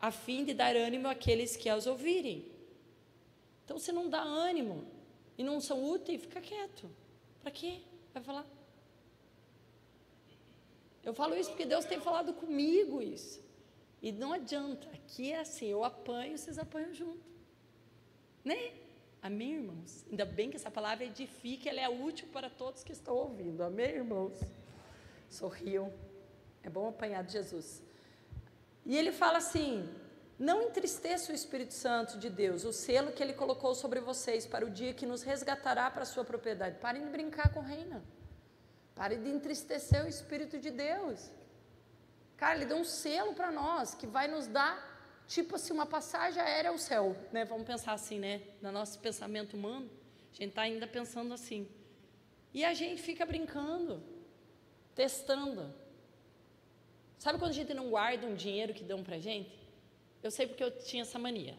a 0.00 0.10
fim 0.10 0.44
de 0.44 0.52
dar 0.52 0.74
ânimo 0.74 1.06
àqueles 1.06 1.56
que 1.56 1.68
as 1.68 1.86
ouvirem. 1.86 2.50
Então, 3.64 3.78
se 3.78 3.92
não 3.92 4.10
dá 4.10 4.20
ânimo 4.20 4.84
e 5.38 5.44
não 5.44 5.60
são 5.60 5.88
úteis, 5.88 6.20
fica 6.20 6.40
quieto. 6.40 6.90
Para 7.40 7.52
quê? 7.52 7.82
Vai 8.12 8.24
falar. 8.24 8.46
Eu 11.04 11.14
falo 11.14 11.36
isso 11.36 11.50
porque 11.50 11.64
Deus 11.64 11.84
tem 11.84 12.00
falado 12.00 12.32
comigo 12.32 13.00
isso. 13.00 13.40
E 14.02 14.10
não 14.10 14.32
adianta. 14.32 14.88
Aqui 14.88 15.30
é 15.30 15.38
assim, 15.38 15.66
eu 15.66 15.84
apanho, 15.84 16.36
vocês 16.36 16.58
apanham 16.58 16.92
junto. 16.92 17.22
Né? 18.44 18.72
Amém, 19.22 19.54
irmãos? 19.54 20.04
Ainda 20.10 20.24
bem 20.24 20.50
que 20.50 20.56
essa 20.56 20.70
palavra 20.70 21.04
edifica, 21.04 21.68
ela 21.68 21.80
é 21.80 21.88
útil 21.88 22.26
para 22.32 22.50
todos 22.50 22.82
que 22.82 22.90
estão 22.90 23.14
ouvindo. 23.14 23.62
Amém, 23.62 23.90
irmãos? 24.02 24.36
Sorriam. 25.30 25.92
É 26.64 26.68
bom 26.68 26.88
apanhar 26.88 27.22
de 27.22 27.32
Jesus. 27.32 27.80
E 28.84 28.96
ele 28.96 29.12
fala 29.12 29.38
assim: 29.38 29.88
não 30.36 30.60
entristeça 30.62 31.30
o 31.30 31.34
Espírito 31.34 31.72
Santo 31.72 32.18
de 32.18 32.28
Deus, 32.28 32.64
o 32.64 32.72
selo 32.72 33.12
que 33.12 33.22
ele 33.22 33.32
colocou 33.32 33.76
sobre 33.76 34.00
vocês 34.00 34.44
para 34.44 34.66
o 34.66 34.70
dia 34.70 34.92
que 34.92 35.06
nos 35.06 35.22
resgatará 35.22 35.88
para 35.88 36.02
a 36.02 36.06
sua 36.06 36.24
propriedade. 36.24 36.78
Parem 36.80 37.04
de 37.04 37.10
brincar 37.10 37.52
com 37.54 37.60
o 37.60 37.62
reino. 37.62 38.02
Parem 38.92 39.22
de 39.22 39.30
entristecer 39.30 40.04
o 40.04 40.08
Espírito 40.08 40.58
de 40.58 40.72
Deus. 40.72 41.30
Cara, 42.36 42.56
ele 42.56 42.66
deu 42.66 42.78
um 42.78 42.84
selo 42.84 43.34
para 43.34 43.52
nós 43.52 43.94
que 43.94 44.04
vai 44.04 44.26
nos 44.26 44.48
dar 44.48 44.91
tipo 45.32 45.56
assim, 45.56 45.72
uma 45.72 45.86
passagem 45.86 46.42
aérea 46.42 46.70
ao 46.70 46.78
céu, 46.78 47.16
né? 47.32 47.44
Vamos 47.44 47.66
pensar 47.66 47.94
assim, 47.94 48.18
né? 48.18 48.42
No 48.60 48.70
nosso 48.70 48.98
pensamento 48.98 49.54
humano, 49.54 49.90
a 50.30 50.36
gente 50.36 50.50
está 50.50 50.62
ainda 50.62 50.86
pensando 50.86 51.32
assim. 51.32 51.66
E 52.52 52.64
a 52.64 52.74
gente 52.74 53.00
fica 53.00 53.24
brincando, 53.24 54.02
testando. 54.94 55.74
Sabe 57.18 57.38
quando 57.38 57.52
a 57.52 57.54
gente 57.54 57.72
não 57.72 57.88
guarda 57.88 58.26
um 58.26 58.34
dinheiro 58.34 58.74
que 58.74 58.84
dão 58.84 59.02
para 59.02 59.18
gente? 59.18 59.58
Eu 60.22 60.30
sei 60.30 60.46
porque 60.46 60.62
eu 60.62 60.70
tinha 60.70 61.02
essa 61.02 61.18
mania. 61.18 61.56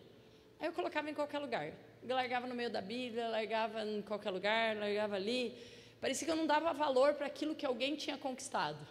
Aí 0.60 0.68
eu 0.68 0.74
colocava 0.74 1.10
em 1.10 1.14
qualquer 1.16 1.40
lugar. 1.40 1.74
Eu 2.04 2.16
largava 2.16 2.46
no 2.46 2.54
meio 2.54 2.70
da 2.70 2.82
Bíblia, 2.82 3.28
largava 3.28 3.84
em 3.84 4.02
qualquer 4.04 4.30
lugar, 4.30 4.78
largava 4.78 5.16
ali. 5.16 5.58
Parecia 6.00 6.26
que 6.26 6.32
eu 6.32 6.36
não 6.36 6.46
dava 6.46 6.72
valor 6.74 7.16
para 7.16 7.26
aquilo 7.26 7.56
que 7.56 7.66
alguém 7.66 7.96
tinha 7.96 8.18
conquistado. 8.18 8.86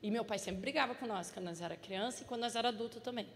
E 0.00 0.10
meu 0.10 0.24
pai 0.24 0.38
sempre 0.38 0.60
brigava 0.60 0.94
com 0.94 1.06
nós 1.06 1.30
quando 1.32 1.46
nós 1.46 1.60
era 1.60 1.76
criança 1.76 2.22
e 2.22 2.26
quando 2.26 2.42
nós 2.42 2.54
era 2.54 2.68
adulto 2.68 3.00
também. 3.00 3.26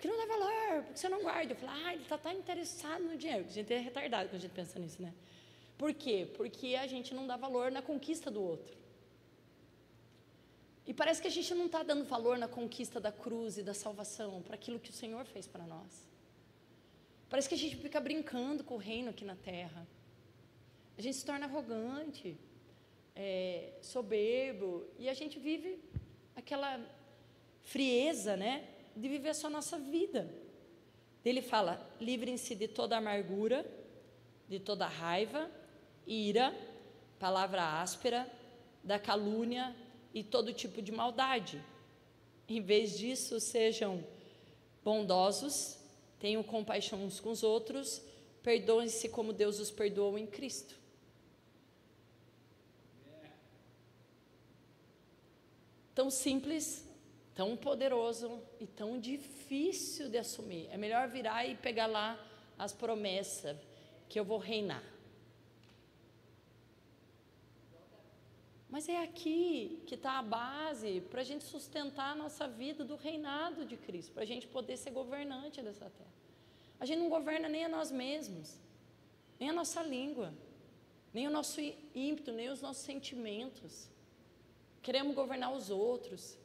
Porque 0.00 0.08
não 0.08 0.16
dá 0.16 0.24
valor, 0.24 0.82
porque 0.84 0.98
você 0.98 1.10
não 1.10 1.20
guarda. 1.20 1.52
Eu 1.52 1.56
falo, 1.56 1.72
ah, 1.84 1.92
ele 1.92 2.02
está 2.04 2.16
tá 2.16 2.32
interessado 2.32 3.04
no 3.04 3.18
dinheiro. 3.18 3.44
A 3.46 3.52
gente 3.52 3.70
é 3.70 3.78
retardado 3.78 4.30
quando 4.30 4.36
a 4.36 4.38
gente 4.38 4.52
pensa 4.52 4.78
nisso, 4.78 5.02
né? 5.02 5.12
Por 5.76 5.92
quê? 5.92 6.26
Porque 6.38 6.74
a 6.74 6.86
gente 6.86 7.12
não 7.12 7.26
dá 7.26 7.36
valor 7.36 7.70
na 7.70 7.82
conquista 7.82 8.30
do 8.30 8.42
outro. 8.42 8.74
E 10.86 10.94
parece 10.94 11.20
que 11.20 11.28
a 11.28 11.30
gente 11.30 11.54
não 11.54 11.66
está 11.66 11.82
dando 11.82 12.06
valor 12.06 12.38
na 12.38 12.48
conquista 12.48 12.98
da 12.98 13.12
cruz 13.12 13.58
e 13.58 13.62
da 13.62 13.74
salvação, 13.74 14.40
para 14.40 14.54
aquilo 14.54 14.80
que 14.80 14.88
o 14.88 14.92
Senhor 14.94 15.26
fez 15.26 15.46
para 15.46 15.66
nós. 15.66 16.08
Parece 17.28 17.46
que 17.46 17.54
a 17.54 17.58
gente 17.58 17.76
fica 17.76 18.00
brincando 18.00 18.64
com 18.64 18.76
o 18.76 18.78
reino 18.78 19.10
aqui 19.10 19.26
na 19.26 19.36
terra. 19.36 19.86
A 20.96 21.02
gente 21.02 21.18
se 21.18 21.26
torna 21.26 21.44
arrogante, 21.44 22.38
é, 23.14 23.74
soberbo, 23.82 24.86
e 24.98 25.10
a 25.10 25.14
gente 25.14 25.38
vive 25.38 25.78
aquela 26.34 26.80
frieza, 27.60 28.34
né? 28.34 28.79
De 29.00 29.08
viver 29.08 29.34
só 29.34 29.46
a 29.46 29.50
nossa 29.50 29.78
vida. 29.78 30.30
Ele 31.24 31.40
fala: 31.40 31.80
livrem-se 31.98 32.54
de 32.54 32.68
toda 32.68 32.98
amargura, 32.98 33.64
de 34.46 34.60
toda 34.60 34.86
raiva, 34.86 35.50
ira, 36.06 36.54
palavra 37.18 37.80
áspera, 37.80 38.30
da 38.84 38.98
calúnia, 38.98 39.74
e 40.12 40.22
todo 40.22 40.52
tipo 40.52 40.82
de 40.82 40.92
maldade. 40.92 41.64
Em 42.46 42.60
vez 42.60 42.98
disso, 42.98 43.40
sejam 43.40 44.04
bondosos, 44.84 45.78
tenham 46.18 46.42
compaixão 46.42 47.02
uns 47.02 47.20
com 47.20 47.30
os 47.30 47.42
outros, 47.42 48.02
perdoem-se 48.42 49.08
como 49.08 49.32
Deus 49.32 49.58
os 49.58 49.70
perdoou 49.70 50.18
em 50.18 50.26
Cristo. 50.26 50.78
Tão 55.94 56.10
simples, 56.10 56.84
tão 57.34 57.56
poderoso 57.56 58.42
e 58.58 58.66
tão 58.66 58.98
difícil 58.98 60.08
de 60.08 60.18
assumir. 60.18 60.68
É 60.70 60.76
melhor 60.76 61.08
virar 61.08 61.46
e 61.46 61.56
pegar 61.56 61.86
lá 61.86 62.18
as 62.58 62.72
promessas 62.72 63.56
que 64.08 64.18
eu 64.18 64.24
vou 64.24 64.38
reinar. 64.38 64.82
Mas 68.68 68.88
é 68.88 69.02
aqui 69.02 69.82
que 69.86 69.96
está 69.96 70.18
a 70.18 70.22
base 70.22 71.00
para 71.10 71.22
a 71.22 71.24
gente 71.24 71.44
sustentar 71.44 72.12
a 72.12 72.14
nossa 72.14 72.46
vida 72.46 72.84
do 72.84 72.94
reinado 72.94 73.64
de 73.64 73.76
Cristo, 73.76 74.12
para 74.12 74.22
a 74.22 74.26
gente 74.26 74.46
poder 74.46 74.76
ser 74.76 74.92
governante 74.92 75.60
dessa 75.60 75.90
terra. 75.90 76.10
A 76.78 76.86
gente 76.86 77.00
não 77.00 77.10
governa 77.10 77.48
nem 77.48 77.64
a 77.64 77.68
nós 77.68 77.90
mesmos, 77.90 78.56
nem 79.40 79.50
a 79.50 79.52
nossa 79.52 79.82
língua, 79.82 80.32
nem 81.12 81.26
o 81.26 81.30
nosso 81.30 81.60
ímpeto, 81.94 82.32
nem 82.32 82.48
os 82.48 82.62
nossos 82.62 82.84
sentimentos. 82.84 83.88
Queremos 84.80 85.16
governar 85.16 85.52
os 85.52 85.68
outros, 85.68 86.38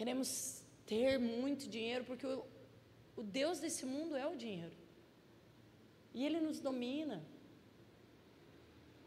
queremos 0.00 0.62
ter 0.86 1.18
muito 1.18 1.68
dinheiro, 1.68 2.06
porque 2.06 2.26
o, 2.26 2.42
o 3.18 3.22
Deus 3.22 3.60
desse 3.60 3.84
mundo 3.84 4.16
é 4.16 4.26
o 4.26 4.34
dinheiro. 4.34 4.74
E 6.14 6.24
ele 6.24 6.40
nos 6.40 6.58
domina, 6.58 7.22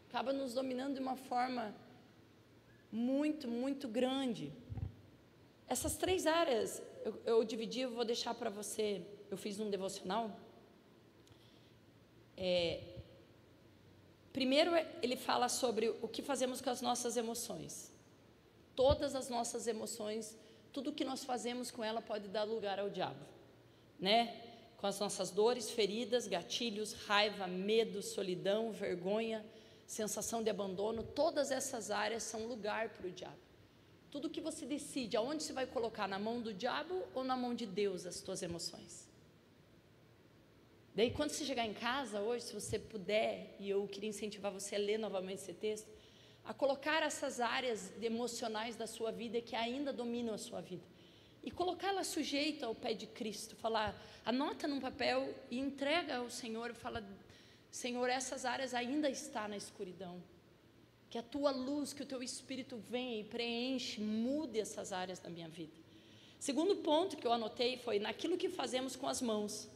acaba 0.08 0.32
nos 0.32 0.54
dominando 0.54 0.94
de 0.94 1.00
uma 1.00 1.16
forma 1.16 1.74
muito, 2.92 3.48
muito 3.48 3.88
grande. 3.88 4.52
Essas 5.66 5.96
três 5.96 6.28
áreas 6.28 6.80
eu, 7.04 7.20
eu 7.26 7.42
dividi, 7.42 7.80
eu 7.80 7.90
vou 7.90 8.04
deixar 8.04 8.32
para 8.32 8.48
você. 8.48 9.04
Eu 9.28 9.36
fiz 9.36 9.58
um 9.58 9.68
devocional. 9.68 10.30
É, 12.36 12.80
primeiro, 14.32 14.70
ele 15.02 15.16
fala 15.16 15.48
sobre 15.48 15.88
o 16.00 16.06
que 16.06 16.22
fazemos 16.22 16.60
com 16.60 16.70
as 16.70 16.80
nossas 16.80 17.16
emoções. 17.16 17.92
Todas 18.76 19.16
as 19.16 19.28
nossas 19.28 19.66
emoções, 19.66 20.36
tudo 20.74 20.92
que 20.92 21.04
nós 21.04 21.22
fazemos 21.24 21.70
com 21.70 21.84
ela 21.84 22.02
pode 22.02 22.26
dar 22.26 22.42
lugar 22.42 22.80
ao 22.80 22.90
diabo, 22.90 23.24
né? 23.98 24.42
Com 24.76 24.88
as 24.88 24.98
nossas 24.98 25.30
dores, 25.30 25.70
feridas, 25.70 26.26
gatilhos, 26.26 26.92
raiva, 27.06 27.46
medo, 27.46 28.02
solidão, 28.02 28.72
vergonha, 28.72 29.46
sensação 29.86 30.42
de 30.42 30.50
abandono, 30.50 31.04
todas 31.04 31.52
essas 31.52 31.92
áreas 31.92 32.24
são 32.24 32.48
lugar 32.48 32.88
para 32.88 33.06
o 33.06 33.10
diabo. 33.10 33.38
Tudo 34.10 34.28
que 34.28 34.40
você 34.40 34.66
decide, 34.66 35.16
aonde 35.16 35.44
você 35.44 35.52
vai 35.52 35.66
colocar, 35.66 36.08
na 36.08 36.18
mão 36.18 36.40
do 36.40 36.52
diabo 36.52 37.04
ou 37.14 37.22
na 37.22 37.36
mão 37.36 37.54
de 37.54 37.66
Deus 37.66 38.04
as 38.04 38.16
suas 38.16 38.42
emoções? 38.42 39.08
Daí, 40.92 41.10
quando 41.12 41.30
você 41.30 41.44
chegar 41.44 41.66
em 41.66 41.74
casa 41.74 42.20
hoje, 42.20 42.46
se 42.46 42.52
você 42.52 42.80
puder, 42.80 43.56
e 43.60 43.70
eu 43.70 43.86
queria 43.86 44.10
incentivar 44.10 44.50
você 44.52 44.74
a 44.74 44.78
ler 44.78 44.98
novamente 44.98 45.38
esse 45.38 45.52
texto, 45.52 45.88
a 46.44 46.52
colocar 46.52 47.02
essas 47.02 47.40
áreas 47.40 47.92
emocionais 48.02 48.76
da 48.76 48.86
sua 48.86 49.10
vida 49.10 49.40
que 49.40 49.56
ainda 49.56 49.92
dominam 49.92 50.34
a 50.34 50.38
sua 50.38 50.60
vida 50.60 50.84
e 51.44 51.50
colocá-la 51.50 52.02
sujeita 52.02 52.64
ao 52.64 52.74
pé 52.74 52.94
de 52.94 53.06
Cristo, 53.06 53.54
falar, 53.54 53.94
anota 54.24 54.66
num 54.66 54.80
papel 54.80 55.34
e 55.50 55.58
entrega 55.58 56.16
ao 56.16 56.30
Senhor, 56.30 56.72
fala, 56.72 57.04
Senhor, 57.70 58.08
essas 58.08 58.46
áreas 58.46 58.72
ainda 58.72 59.10
estão 59.10 59.46
na 59.48 59.56
escuridão. 59.56 60.22
Que 61.10 61.18
a 61.18 61.22
tua 61.22 61.50
luz, 61.50 61.92
que 61.92 62.02
o 62.02 62.06
teu 62.06 62.22
espírito 62.22 62.78
venha 62.78 63.20
e 63.20 63.24
preenche, 63.24 64.00
mude 64.00 64.58
essas 64.58 64.90
áreas 64.90 65.18
da 65.18 65.28
minha 65.28 65.48
vida. 65.48 65.76
Segundo 66.40 66.76
ponto 66.76 67.16
que 67.16 67.26
eu 67.26 67.32
anotei 67.32 67.76
foi 67.76 67.98
naquilo 67.98 68.38
que 68.38 68.48
fazemos 68.48 68.96
com 68.96 69.06
as 69.06 69.20
mãos. 69.20 69.68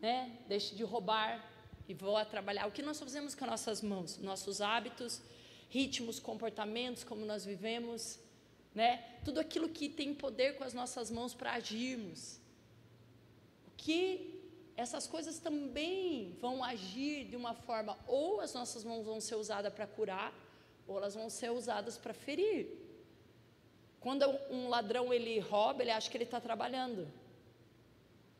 Né? 0.00 0.38
Deixe 0.48 0.74
de 0.74 0.84
roubar 0.84 1.44
e 1.88 1.94
vou 1.94 2.16
a 2.16 2.24
trabalhar. 2.24 2.66
O 2.66 2.72
que 2.72 2.82
nós 2.82 2.98
fazemos 2.98 3.34
com 3.34 3.44
as 3.44 3.50
nossas 3.50 3.82
mãos? 3.82 4.18
Nossos 4.18 4.60
hábitos, 4.60 5.20
ritmos, 5.68 6.18
comportamentos, 6.18 7.04
como 7.04 7.24
nós 7.24 7.44
vivemos, 7.44 8.18
né? 8.74 9.18
Tudo 9.24 9.40
aquilo 9.40 9.68
que 9.68 9.88
tem 9.88 10.14
poder 10.14 10.56
com 10.56 10.64
as 10.64 10.74
nossas 10.74 11.10
mãos 11.10 11.34
para 11.34 11.52
agirmos. 11.52 12.40
O 13.66 13.70
que 13.76 14.34
essas 14.76 15.06
coisas 15.06 15.38
também 15.38 16.36
vão 16.40 16.64
agir 16.64 17.26
de 17.26 17.36
uma 17.36 17.54
forma, 17.54 17.96
ou 18.06 18.40
as 18.40 18.52
nossas 18.54 18.82
mãos 18.82 19.04
vão 19.04 19.20
ser 19.20 19.36
usadas 19.36 19.72
para 19.72 19.86
curar, 19.86 20.32
ou 20.86 20.96
elas 20.96 21.14
vão 21.14 21.30
ser 21.30 21.50
usadas 21.50 21.96
para 21.96 22.12
ferir. 22.12 22.68
Quando 24.00 24.26
um 24.50 24.68
ladrão 24.68 25.14
ele 25.14 25.38
rouba, 25.38 25.82
ele 25.82 25.90
acha 25.90 26.10
que 26.10 26.16
ele 26.16 26.24
está 26.24 26.40
trabalhando. 26.40 27.08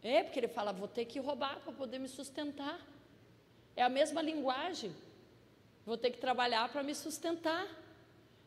É, 0.03 0.23
porque 0.23 0.39
ele 0.39 0.49
fala, 0.49 0.73
vou 0.73 0.87
ter 0.87 1.07
que 1.07 1.19
roubar 1.19 1.61
para 1.61 1.73
poder 1.73 1.99
me 1.99 2.09
sustentar. 2.09 2.79
É 3.77 3.83
a 3.83 3.89
mesma 3.89 4.23
linguagem. 4.23 4.95
Vou 5.85 5.97
ter 5.97 6.11
que 6.11 6.19
trabalhar 6.19 6.71
para 6.71 6.83
me 6.83 6.95
sustentar. 6.95 7.67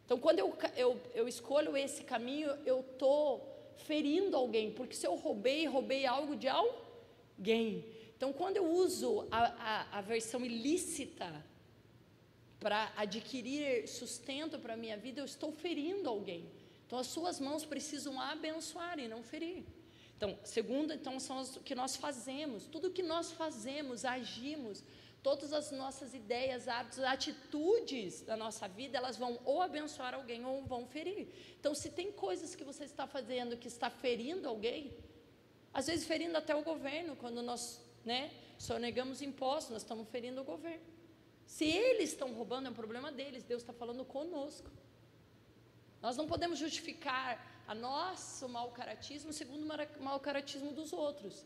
Então, 0.06 0.18
quando 0.18 0.40
eu, 0.40 0.58
eu, 0.76 1.02
eu 1.14 1.28
escolho 1.28 1.76
esse 1.76 2.04
caminho, 2.04 2.50
eu 2.66 2.80
estou 2.80 3.74
ferindo 3.78 4.36
alguém, 4.36 4.72
porque 4.72 4.96
se 4.96 5.06
eu 5.06 5.16
roubei, 5.16 5.66
roubei 5.66 6.06
algo 6.06 6.36
de 6.36 6.48
gain. 7.38 7.84
Então, 8.16 8.34
quando 8.34 8.58
eu 8.58 8.66
uso 8.66 9.28
a, 9.30 9.46
a, 9.72 9.98
a 10.00 10.02
versão 10.02 10.44
ilícita 10.44 11.46
para 12.60 12.92
adquirir 12.98 13.88
sustento 13.88 14.58
para 14.58 14.74
a 14.74 14.78
minha 14.78 14.98
vida, 14.98 15.22
eu 15.22 15.26
estou 15.26 15.52
ferindo 15.52 16.10
alguém. 16.10 16.50
Então, 16.86 16.98
as 16.98 17.08
suas 17.08 17.40
mãos 17.40 17.66
precisam 17.66 18.20
abençoar 18.20 18.98
e 18.98 19.08
não 19.08 19.22
ferir. 19.22 19.64
Então, 20.16 20.36
segundo, 20.44 20.92
então, 20.94 21.20
são 21.20 21.44
o 21.44 21.60
que 21.60 21.76
nós 21.76 21.96
fazemos. 21.96 22.66
Tudo 22.66 22.90
que 22.90 23.04
nós 23.04 23.32
fazemos, 23.32 24.04
agimos, 24.04 24.84
todas 25.28 25.52
as 25.60 25.68
nossas 25.72 26.10
ideias, 26.22 26.68
hábitos, 26.76 27.00
atitudes 27.16 28.22
da 28.30 28.38
nossa 28.44 28.66
vida, 28.80 28.98
elas 29.02 29.18
vão 29.24 29.34
ou 29.52 29.58
abençoar 29.70 30.14
alguém 30.14 30.42
ou 30.52 30.64
vão 30.74 30.84
ferir. 30.96 31.28
Então, 31.60 31.74
se 31.82 31.90
tem 32.00 32.10
coisas 32.26 32.56
que 32.58 32.64
você 32.72 32.84
está 32.92 33.06
fazendo 33.16 33.58
que 33.62 33.70
está 33.76 33.90
ferindo 33.90 34.48
alguém, 34.54 34.82
às 35.74 35.88
vezes 35.88 36.08
ferindo 36.12 36.38
até 36.38 36.56
o 36.56 36.64
governo, 36.72 37.16
quando 37.24 37.42
nós 37.50 37.62
né? 38.12 38.22
Só 38.58 38.80
negamos 38.80 39.22
impostos, 39.22 39.74
nós 39.76 39.82
estamos 39.82 40.08
ferindo 40.14 40.40
o 40.42 40.44
governo. 40.54 40.86
Se 41.46 41.66
eles 41.66 42.12
estão 42.12 42.30
roubando, 42.34 42.68
é 42.68 42.72
um 42.72 42.80
problema 42.82 43.12
deles. 43.12 43.44
Deus 43.44 43.62
está 43.62 43.74
falando 43.82 44.04
conosco. 44.06 44.70
Nós 46.02 46.16
não 46.20 46.26
podemos 46.26 46.58
justificar 46.58 47.30
a 47.68 47.76
nosso 47.76 48.48
mau 48.48 48.70
caratismo 48.72 49.34
segundo 49.34 49.64
o 49.66 50.04
mau 50.10 50.20
caratismo 50.28 50.72
dos 50.72 50.94
outros. 50.94 51.46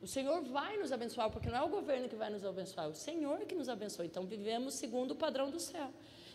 O 0.00 0.06
Senhor 0.06 0.42
vai 0.42 0.76
nos 0.76 0.92
abençoar, 0.92 1.28
porque 1.30 1.48
não 1.48 1.58
é 1.58 1.62
o 1.62 1.68
governo 1.68 2.08
que 2.08 2.14
vai 2.14 2.30
nos 2.30 2.44
abençoar, 2.44 2.86
é 2.86 2.88
o 2.88 2.94
Senhor 2.94 3.40
que 3.40 3.54
nos 3.54 3.68
abençoa. 3.68 4.06
Então 4.06 4.24
vivemos 4.24 4.74
segundo 4.74 5.12
o 5.12 5.16
padrão 5.16 5.50
do 5.50 5.58
céu. 5.58 5.90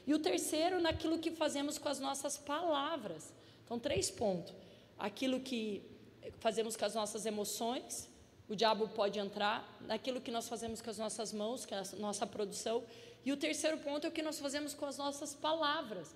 E 0.06 0.13
o 0.13 0.19
terceiro, 0.19 0.82
naquilo 0.82 1.17
que 1.17 1.32
fazemos 1.32 1.78
com 1.78 1.88
as 1.88 1.99
nossas 1.99 2.38
palavras. 2.38 3.34
Então, 3.63 3.80
três 3.80 4.12
pontos. 4.12 4.54
Aquilo 4.99 5.39
que 5.39 5.82
fazemos 6.39 6.76
com 6.76 6.84
as 6.84 6.93
nossas 6.93 7.26
emoções, 7.26 8.10
o 8.49 8.56
diabo 8.56 8.89
pode 8.89 9.17
entrar, 9.17 9.78
naquilo 9.82 10.19
que 10.19 10.30
nós 10.30 10.49
fazemos 10.49 10.82
com 10.82 10.89
as 10.89 10.97
nossas 10.97 11.32
mãos, 11.32 11.65
que 11.65 11.73
é 11.73 11.80
a 11.80 11.84
nossa 11.97 12.28
produção. 12.28 12.84
E 13.23 13.32
o 13.32 13.38
terceiro 13.38 13.78
ponto 13.78 14.06
é 14.06 14.10
o 14.10 14.12
que 14.12 14.21
nós 14.21 14.39
fazemos 14.39 14.73
com 14.73 14.86
as 14.86 14.97
nossas 14.97 15.34
palavras. 15.34 16.13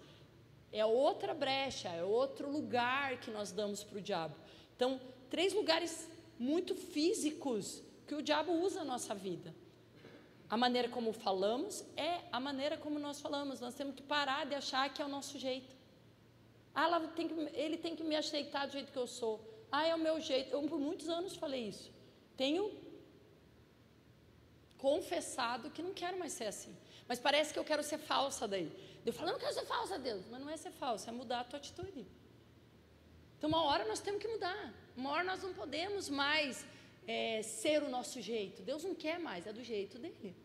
É 0.71 0.85
outra 0.85 1.33
brecha, 1.33 1.87
é 1.87 2.03
outro 2.03 2.51
lugar 2.51 3.17
que 3.21 3.31
nós 3.31 3.53
damos 3.53 3.85
para 3.85 3.97
o 3.97 4.01
diabo. 4.01 4.35
Então, 4.75 4.99
três 5.29 5.53
lugares 5.53 6.09
muito 6.39 6.75
físicos 6.75 7.81
que 8.07 8.15
o 8.15 8.21
diabo 8.21 8.51
usa 8.51 8.79
na 8.79 8.93
nossa 8.93 9.13
vida. 9.13 9.53
A 10.49 10.55
maneira 10.55 10.87
como 10.87 11.11
falamos 11.11 11.85
é 11.95 12.21
a 12.31 12.39
maneira 12.39 12.77
como 12.77 12.97
nós 12.97 13.19
falamos. 13.19 13.59
Nós 13.59 13.75
temos 13.75 13.95
que 13.95 14.03
parar 14.03 14.45
de 14.45 14.55
achar 14.55 14.93
que 14.93 15.01
é 15.01 15.05
o 15.05 15.09
nosso 15.09 15.37
jeito. 15.37 15.75
Ah, 16.73 16.99
tem 17.15 17.27
que, 17.27 17.33
ele 17.53 17.77
tem 17.77 17.95
que 17.95 18.03
me 18.03 18.15
aceitar 18.15 18.65
do 18.65 18.73
jeito 18.73 18.91
que 18.91 18.97
eu 18.97 19.07
sou. 19.07 19.41
Ah, 19.71 19.85
é 19.85 19.93
o 19.93 19.99
meu 19.99 20.19
jeito. 20.21 20.51
Eu 20.51 20.61
por 20.63 20.79
muitos 20.79 21.09
anos 21.09 21.35
falei 21.35 21.67
isso. 21.67 21.91
Tenho 22.37 22.71
confessado 24.77 25.71
que 25.71 25.81
não 25.81 25.93
quero 25.93 26.17
mais 26.17 26.33
ser 26.33 26.45
assim. 26.45 26.73
Mas 27.07 27.19
parece 27.19 27.51
que 27.51 27.59
eu 27.59 27.65
quero 27.65 27.83
ser 27.83 27.97
falsa 27.97 28.47
daí. 28.47 28.71
Eu 29.05 29.11
falo, 29.11 29.31
não 29.31 29.39
quero 29.39 29.53
ser 29.53 29.65
falsa, 29.65 29.97
Deus. 29.97 30.23
Mas 30.29 30.39
não 30.39 30.49
é 30.49 30.55
ser 30.55 30.71
falsa, 30.71 31.09
é 31.09 31.13
mudar 31.13 31.41
a 31.41 31.43
tua 31.43 31.59
atitude. 31.59 32.05
Então, 33.37 33.49
uma 33.49 33.63
hora 33.63 33.85
nós 33.85 33.99
temos 33.99 34.21
que 34.21 34.27
mudar. 34.27 34.73
Uma 34.95 35.11
hora 35.11 35.23
nós 35.23 35.43
não 35.43 35.53
podemos 35.53 36.09
mais 36.09 36.65
é, 37.07 37.41
ser 37.43 37.83
o 37.83 37.89
nosso 37.89 38.21
jeito. 38.21 38.61
Deus 38.61 38.83
não 38.83 38.95
quer 38.95 39.19
mais, 39.19 39.45
é 39.45 39.53
do 39.53 39.63
jeito 39.63 39.99
dele. 39.99 40.35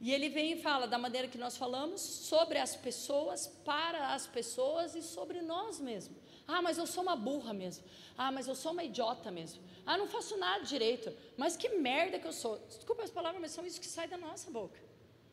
E 0.00 0.12
ele 0.12 0.28
vem 0.30 0.52
e 0.52 0.62
fala 0.62 0.86
da 0.86 0.96
maneira 0.96 1.28
que 1.28 1.36
nós 1.36 1.56
falamos 1.56 2.00
sobre 2.00 2.58
as 2.58 2.74
pessoas, 2.74 3.46
para 3.64 4.14
as 4.14 4.26
pessoas 4.26 4.94
e 4.94 5.02
sobre 5.02 5.42
nós 5.42 5.78
mesmos. 5.78 6.16
Ah, 6.48 6.62
mas 6.62 6.78
eu 6.78 6.86
sou 6.86 7.02
uma 7.02 7.14
burra 7.14 7.52
mesmo. 7.52 7.84
Ah, 8.16 8.32
mas 8.32 8.48
eu 8.48 8.54
sou 8.54 8.72
uma 8.72 8.82
idiota 8.82 9.30
mesmo. 9.30 9.62
Ah, 9.84 9.98
não 9.98 10.08
faço 10.08 10.36
nada 10.38 10.64
direito. 10.64 11.14
Mas 11.36 11.56
que 11.56 11.68
merda 11.70 12.18
que 12.18 12.26
eu 12.26 12.32
sou. 12.32 12.58
Desculpa 12.66 13.02
as 13.02 13.10
palavras, 13.10 13.40
mas 13.40 13.52
são 13.52 13.64
isso 13.66 13.80
que 13.80 13.86
sai 13.86 14.08
da 14.08 14.16
nossa 14.16 14.50
boca. 14.50 14.78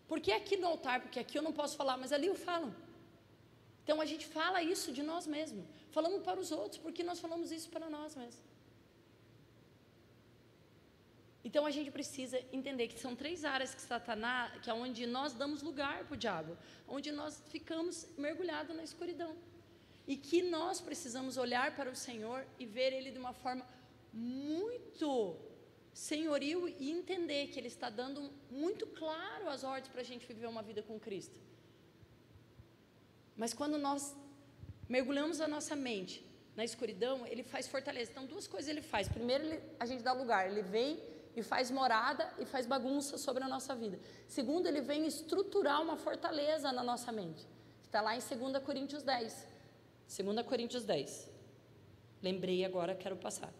Porque 0.07 0.31
aqui 0.31 0.57
no 0.57 0.67
altar, 0.67 1.01
porque 1.01 1.19
aqui 1.19 1.37
eu 1.37 1.41
não 1.41 1.53
posso 1.53 1.75
falar, 1.75 1.97
mas 1.97 2.11
ali 2.11 2.27
eu 2.27 2.35
falo. 2.35 2.73
Então 3.83 4.01
a 4.01 4.05
gente 4.05 4.25
fala 4.25 4.61
isso 4.61 4.91
de 4.91 5.01
nós 5.01 5.25
mesmos. 5.25 5.65
Falamos 5.91 6.21
para 6.23 6.39
os 6.39 6.51
outros, 6.51 6.79
porque 6.79 7.03
nós 7.03 7.19
falamos 7.19 7.51
isso 7.51 7.69
para 7.69 7.89
nós 7.89 8.15
mesmos. 8.15 8.57
Então 11.47 11.65
a 11.65 11.71
gente 11.71 11.89
precisa 11.89 12.37
entender 12.51 12.89
que 12.89 12.99
são 12.99 13.15
três 13.15 13.45
áreas 13.45 13.73
que 13.73 13.81
Satanás, 13.81 14.59
que 14.61 14.69
é 14.69 14.73
onde 14.73 15.05
nós 15.07 15.33
damos 15.33 15.61
lugar 15.61 16.03
para 16.05 16.15
o 16.15 16.17
diabo, 16.17 16.57
onde 16.87 17.09
nós 17.11 17.41
ficamos 17.53 18.05
mergulhados 18.17 18.75
na 18.75 18.83
escuridão. 18.83 19.33
E 20.05 20.17
que 20.17 20.41
nós 20.41 20.81
precisamos 20.81 21.37
olhar 21.37 21.73
para 21.75 21.89
o 21.89 21.95
Senhor 21.95 22.45
e 22.59 22.65
ver 22.65 22.91
Ele 22.91 23.11
de 23.11 23.19
uma 23.19 23.33
forma 23.33 23.65
muito 24.11 25.37
senhorio 25.93 26.67
e 26.67 26.91
entender 26.91 27.47
que 27.47 27.59
Ele 27.59 27.67
está 27.67 27.89
dando 27.89 28.29
muito 28.51 28.85
claro 28.85 29.49
as 29.49 29.63
ordens 29.63 29.87
para 29.87 30.01
a 30.01 30.05
gente 30.11 30.27
viver 30.27 30.47
uma 30.47 30.61
vida 30.61 30.83
com 30.83 30.99
Cristo. 30.99 31.39
Mas 33.37 33.53
quando 33.53 33.77
nós 33.77 34.15
mergulhamos 34.87 35.41
a 35.41 35.47
nossa 35.47 35.75
mente 35.75 36.25
na 36.55 36.65
escuridão, 36.65 37.25
ele 37.27 37.43
faz 37.43 37.67
fortaleza. 37.67 38.11
Então, 38.11 38.25
duas 38.25 38.47
coisas 38.47 38.69
ele 38.69 38.81
faz. 38.81 39.07
Primeiro, 39.07 39.43
ele, 39.43 39.61
a 39.79 39.85
gente 39.85 40.01
dá 40.01 40.11
lugar, 40.11 40.49
ele 40.49 40.63
vem 40.63 40.99
e 41.35 41.43
faz 41.43 41.69
morada 41.69 42.33
e 42.39 42.45
faz 42.45 42.65
bagunça 42.65 43.15
sobre 43.17 43.43
a 43.43 43.47
nossa 43.47 43.75
vida. 43.75 43.99
Segundo, 44.27 44.65
ele 44.67 44.81
vem 44.81 45.05
estruturar 45.05 45.81
uma 45.81 45.95
fortaleza 45.95 46.71
na 46.71 46.83
nossa 46.83 47.11
mente, 47.11 47.45
está 47.83 48.01
lá 48.01 48.15
em 48.15 48.19
2 48.19 48.63
Coríntios 48.63 49.03
10. 49.03 49.47
2 50.07 50.47
Coríntios 50.47 50.83
10. 50.83 51.29
Lembrei 52.23 52.65
agora, 52.65 52.95
quero 52.95 53.15
passar. 53.15 53.53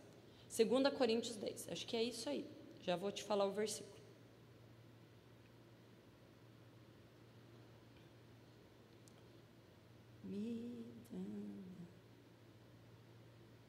2 0.49 0.93
Coríntios 0.97 1.35
10. 1.35 1.69
Acho 1.69 1.85
que 1.85 1.95
é 1.95 2.03
isso 2.03 2.27
aí. 2.27 2.49
Já 2.81 2.95
vou 2.95 3.11
te 3.11 3.23
falar 3.23 3.45
o 3.45 3.51
versículo. 3.51 3.97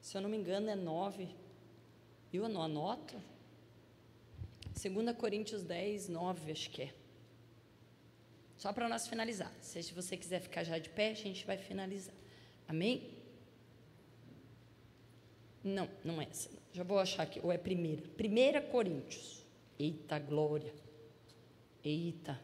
Se 0.09 0.17
eu 0.17 0.21
não 0.23 0.29
me 0.29 0.37
engano, 0.37 0.67
é 0.67 0.75
9. 0.75 1.29
Eu 2.33 2.49
não 2.49 2.63
anoto? 2.63 3.15
2 4.73 5.15
Coríntios 5.15 5.61
10, 5.63 6.09
9, 6.09 6.51
acho 6.51 6.71
que 6.71 6.81
é. 6.81 6.93
Só 8.57 8.73
para 8.73 8.89
nós 8.89 9.07
finalizar. 9.07 9.53
Se 9.61 9.93
você 9.93 10.17
quiser 10.17 10.41
ficar 10.41 10.63
já 10.63 10.79
de 10.79 10.89
pé, 10.89 11.11
a 11.11 11.13
gente 11.13 11.45
vai 11.45 11.59
finalizar. 11.59 12.15
Amém? 12.67 13.19
Não, 15.63 15.87
não 16.03 16.19
é 16.19 16.25
essa. 16.25 16.49
Já 16.73 16.81
vou 16.81 16.97
achar 16.97 17.21
aqui. 17.21 17.39
Ou 17.43 17.51
é 17.51 17.59
primeira. 17.59 18.01
Primeira 18.17 18.63
Coríntios. 18.63 19.45
Eita 19.77 20.17
glória. 20.17 20.73
Eita. 21.83 22.41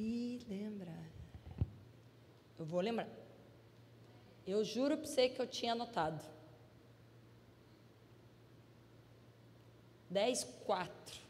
E 0.00 0.38
lembra. 0.48 0.94
Eu 2.56 2.64
vou 2.64 2.80
lembrar. 2.80 3.08
Eu 4.46 4.62
juro 4.62 4.96
para 4.96 5.04
você 5.04 5.28
que 5.28 5.42
eu 5.42 5.46
tinha 5.46 5.72
anotado. 5.72 6.24
10, 10.08 10.44
4. 10.64 11.20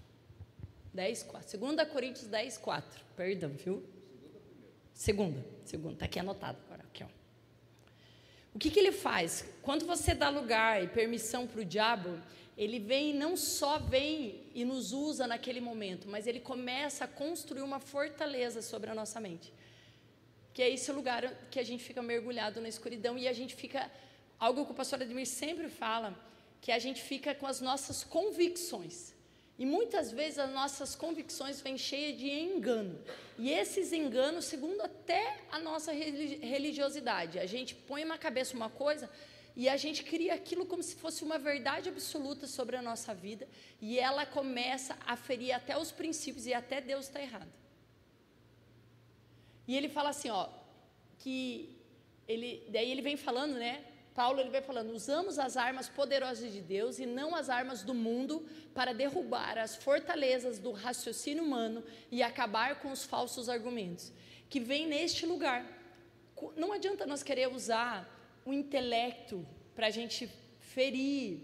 10, 0.93 1.23
4. 1.23 1.49
Segunda 1.49 1.87
Coríntios 1.87 2.27
10, 2.27 2.59
4. 2.59 3.05
Perdão, 3.17 3.49
viu? 3.49 3.83
Segunda, 4.93 5.43
segunda. 5.65 5.95
Está 5.95 6.05
aqui 6.05 6.19
anotado 6.19 6.59
agora. 6.67 6.83
Aqui, 6.83 7.03
ó. 7.05 7.09
O 8.55 8.59
que, 8.59 8.71
que 8.71 8.79
ele 8.79 8.93
faz? 8.93 9.47
Quando 9.63 9.87
você 9.87 10.15
dá 10.15 10.29
lugar 10.29 10.85
e 10.85 10.89
permissão 10.89 11.47
para 11.47 11.63
o 11.63 11.65
diabo, 11.65 12.21
ele 12.59 12.81
vem, 12.81 13.15
não 13.15 13.37
só 13.37 13.79
vem 13.79 14.43
e 14.53 14.65
nos 14.65 14.93
usa 14.93 15.29
naquele 15.29 15.61
momento, 15.61 16.09
mas 16.09 16.27
ele 16.27 16.41
começa 16.41 17.05
a 17.05 17.09
construir 17.09 17.63
uma 17.63 17.79
fortaleza 17.79 18.61
sobre 18.61 18.91
a 18.91 18.95
nossa 18.97 19.21
mente. 19.21 19.53
Que 20.53 20.63
é 20.63 20.69
esse 20.69 20.91
lugar 20.91 21.23
que 21.53 21.61
a 21.61 21.63
gente 21.63 21.85
fica 21.85 22.03
mergulhado 22.03 22.61
na 22.61 22.69
escuridão 22.69 23.17
e 23.17 23.29
a 23.29 23.33
gente 23.33 23.55
fica, 23.55 23.89
algo 24.41 24.67
que 24.67 24.73
o 24.73 24.75
pastor 24.75 25.01
Admir 25.01 25.27
sempre 25.27 25.69
fala, 25.69 26.19
que 26.61 26.73
a 26.73 26.81
gente 26.81 27.01
fica 27.01 27.33
com 27.33 27.47
as 27.47 27.61
nossas 27.61 28.03
convicções. 28.03 29.15
E 29.57 29.65
muitas 29.65 30.11
vezes 30.11 30.41
as 30.41 30.51
nossas 30.51 30.97
convicções 30.97 31.61
vêm 31.61 31.79
cheias 31.79 32.19
de 32.19 32.29
engano. 32.29 32.99
E 33.39 33.51
esses 33.53 33.93
enganos, 33.93 34.47
segundo 34.47 34.81
até 34.81 35.43
a 35.53 35.61
nossa 35.61 35.93
religiosidade, 35.93 37.39
a 37.39 37.47
gente 37.47 37.77
põe 37.77 38.05
na 38.05 38.19
cabeça 38.19 38.57
uma 38.57 38.69
coisa 38.69 39.09
e 39.61 39.69
a 39.69 39.77
gente 39.77 40.05
cria 40.05 40.35
aquilo 40.35 40.65
como 40.65 40.85
se 40.85 40.95
fosse 40.95 41.25
uma 41.25 41.37
verdade 41.37 41.89
absoluta 41.89 42.47
sobre 42.47 42.77
a 42.77 42.83
nossa 42.91 43.13
vida, 43.13 43.49
e 43.81 43.99
ela 43.99 44.25
começa 44.25 44.97
a 45.05 45.17
ferir 45.17 45.51
até 45.51 45.77
os 45.77 45.91
princípios, 45.91 46.47
e 46.47 46.55
até 46.55 46.81
Deus 46.81 47.07
está 47.07 47.21
errado. 47.21 47.53
E 49.67 49.77
ele 49.77 49.89
fala 49.89 50.11
assim, 50.11 50.31
ó, 50.31 50.49
que 51.19 51.77
ele, 52.29 52.69
daí 52.71 52.89
ele 52.89 53.03
vem 53.03 53.17
falando, 53.17 53.55
né? 53.55 53.85
Paulo 54.15 54.39
ele 54.39 54.51
vai 54.51 54.63
falando: 54.63 54.93
usamos 54.93 55.41
as 55.41 55.57
armas 55.57 55.89
poderosas 55.89 56.53
de 56.53 56.61
Deus 56.61 57.01
e 57.01 57.07
não 57.07 57.35
as 57.35 57.51
armas 57.51 57.83
do 57.83 57.95
mundo 57.95 58.49
para 58.73 58.95
derrubar 58.95 59.59
as 59.59 59.75
fortalezas 59.75 60.61
do 60.61 60.71
raciocínio 60.71 61.43
humano 61.43 61.83
e 62.13 62.23
acabar 62.23 62.81
com 62.81 62.93
os 62.93 63.05
falsos 63.05 63.49
argumentos. 63.49 64.13
Que 64.49 64.61
vem 64.61 64.87
neste 64.87 65.27
lugar. 65.27 65.67
Não 66.57 66.73
adianta 66.73 67.07
nós 67.07 67.25
querer 67.25 67.49
usar 67.49 68.18
o 68.49 68.53
intelecto 68.53 69.47
para 69.75 69.89
a 69.89 69.91
gente 69.91 70.27
ferir 70.59 71.41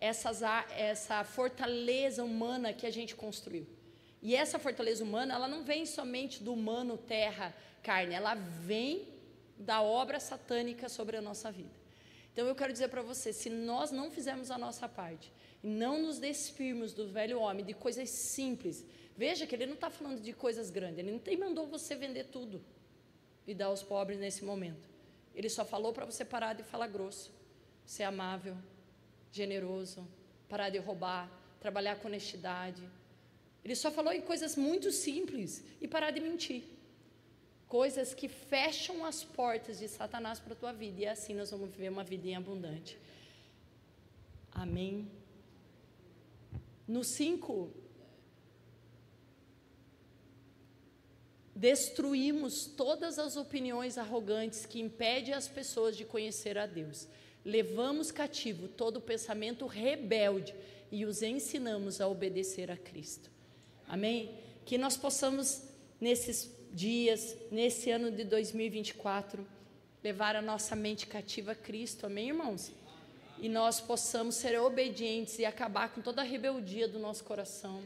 essas, 0.00 0.40
essa 0.70 1.22
fortaleza 1.22 2.24
humana 2.24 2.72
que 2.72 2.86
a 2.86 2.90
gente 2.90 3.14
construiu. 3.14 3.66
E 4.22 4.34
essa 4.34 4.58
fortaleza 4.58 5.04
humana, 5.04 5.34
ela 5.34 5.46
não 5.46 5.62
vem 5.62 5.84
somente 5.84 6.42
do 6.42 6.54
humano, 6.54 6.96
terra, 6.96 7.54
carne, 7.82 8.14
ela 8.14 8.34
vem 8.34 9.06
da 9.58 9.82
obra 9.82 10.18
satânica 10.18 10.88
sobre 10.88 11.18
a 11.18 11.20
nossa 11.20 11.52
vida. 11.52 11.76
Então 12.32 12.46
eu 12.46 12.54
quero 12.54 12.72
dizer 12.72 12.88
para 12.88 13.02
você, 13.02 13.34
se 13.34 13.50
nós 13.50 13.90
não 13.90 14.10
fizermos 14.10 14.50
a 14.50 14.56
nossa 14.56 14.88
parte 14.88 15.30
e 15.62 15.66
não 15.66 16.00
nos 16.00 16.18
despirmos 16.18 16.94
do 16.94 17.06
velho 17.06 17.38
homem 17.38 17.66
de 17.66 17.74
coisas 17.74 18.08
simples, 18.08 18.82
veja 19.14 19.46
que 19.46 19.54
ele 19.54 19.66
não 19.66 19.74
está 19.74 19.90
falando 19.90 20.20
de 20.22 20.32
coisas 20.32 20.70
grandes, 20.70 21.00
ele 21.00 21.12
não 21.12 21.18
tem 21.18 21.36
mandou 21.36 21.66
você 21.66 21.94
vender 21.94 22.24
tudo 22.24 22.64
e 23.46 23.54
dar 23.54 23.66
aos 23.66 23.82
pobres 23.82 24.18
nesse 24.18 24.42
momento. 24.42 24.95
Ele 25.36 25.50
só 25.50 25.64
falou 25.64 25.92
para 25.92 26.06
você 26.06 26.24
parar 26.24 26.54
de 26.54 26.62
falar 26.62 26.88
grosso, 26.88 27.30
ser 27.84 28.04
amável, 28.04 28.56
generoso, 29.30 30.08
parar 30.48 30.70
de 30.70 30.78
roubar, 30.78 31.30
trabalhar 31.60 31.96
com 31.96 32.08
honestidade. 32.08 32.82
Ele 33.62 33.74
só 33.74 33.90
falou 33.90 34.12
em 34.12 34.22
coisas 34.22 34.56
muito 34.56 34.90
simples 34.90 35.62
e 35.80 35.86
parar 35.86 36.10
de 36.10 36.20
mentir. 36.20 36.64
Coisas 37.68 38.14
que 38.14 38.28
fecham 38.28 39.04
as 39.04 39.22
portas 39.24 39.78
de 39.78 39.88
Satanás 39.88 40.40
para 40.40 40.54
a 40.54 40.56
tua 40.56 40.72
vida. 40.72 41.02
E 41.02 41.06
assim 41.06 41.34
nós 41.34 41.50
vamos 41.50 41.70
viver 41.70 41.90
uma 41.90 42.04
vida 42.04 42.26
em 42.28 42.36
abundante. 42.36 42.96
Amém. 44.52 45.10
No 46.88 47.04
5, 47.04 47.70
destruímos 51.56 52.66
todas 52.66 53.18
as 53.18 53.34
opiniões 53.34 53.96
arrogantes 53.96 54.66
que 54.66 54.78
impedem 54.78 55.32
as 55.32 55.48
pessoas 55.48 55.96
de 55.96 56.04
conhecer 56.04 56.58
a 56.58 56.66
Deus. 56.66 57.08
Levamos 57.42 58.12
cativo 58.12 58.68
todo 58.68 59.00
pensamento 59.00 59.66
rebelde 59.66 60.54
e 60.92 61.06
os 61.06 61.22
ensinamos 61.22 61.98
a 61.98 62.06
obedecer 62.06 62.70
a 62.70 62.76
Cristo. 62.76 63.30
Amém? 63.88 64.38
Que 64.66 64.76
nós 64.76 64.98
possamos, 64.98 65.62
nesses 65.98 66.50
dias, 66.74 67.34
nesse 67.50 67.90
ano 67.90 68.10
de 68.10 68.24
2024, 68.24 69.46
levar 70.04 70.36
a 70.36 70.42
nossa 70.42 70.76
mente 70.76 71.06
cativa 71.06 71.52
a 71.52 71.54
Cristo. 71.54 72.04
Amém, 72.04 72.28
irmãos? 72.28 72.70
E 73.38 73.48
nós 73.48 73.80
possamos 73.80 74.34
ser 74.34 74.60
obedientes 74.60 75.38
e 75.38 75.46
acabar 75.46 75.88
com 75.94 76.02
toda 76.02 76.20
a 76.20 76.24
rebeldia 76.24 76.86
do 76.86 76.98
nosso 76.98 77.24
coração 77.24 77.82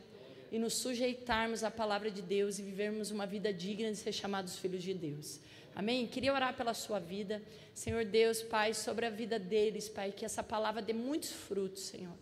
e 0.50 0.58
nos 0.58 0.74
sujeitarmos 0.74 1.62
à 1.62 1.70
palavra 1.70 2.10
de 2.10 2.20
Deus 2.20 2.58
e 2.58 2.62
vivermos 2.62 3.10
uma 3.10 3.26
vida 3.26 3.52
digna 3.52 3.90
de 3.90 3.96
ser 3.96 4.12
chamados 4.12 4.58
filhos 4.58 4.82
de 4.82 4.92
Deus. 4.92 5.40
Amém? 5.74 6.06
Queria 6.06 6.34
orar 6.34 6.56
pela 6.56 6.74
sua 6.74 6.98
vida, 6.98 7.40
Senhor 7.74 8.04
Deus, 8.04 8.42
Pai, 8.42 8.74
sobre 8.74 9.06
a 9.06 9.10
vida 9.10 9.38
deles, 9.38 9.88
Pai, 9.88 10.12
que 10.12 10.24
essa 10.24 10.42
palavra 10.42 10.82
dê 10.82 10.92
muitos 10.92 11.30
frutos, 11.30 11.82
Senhor. 11.82 12.14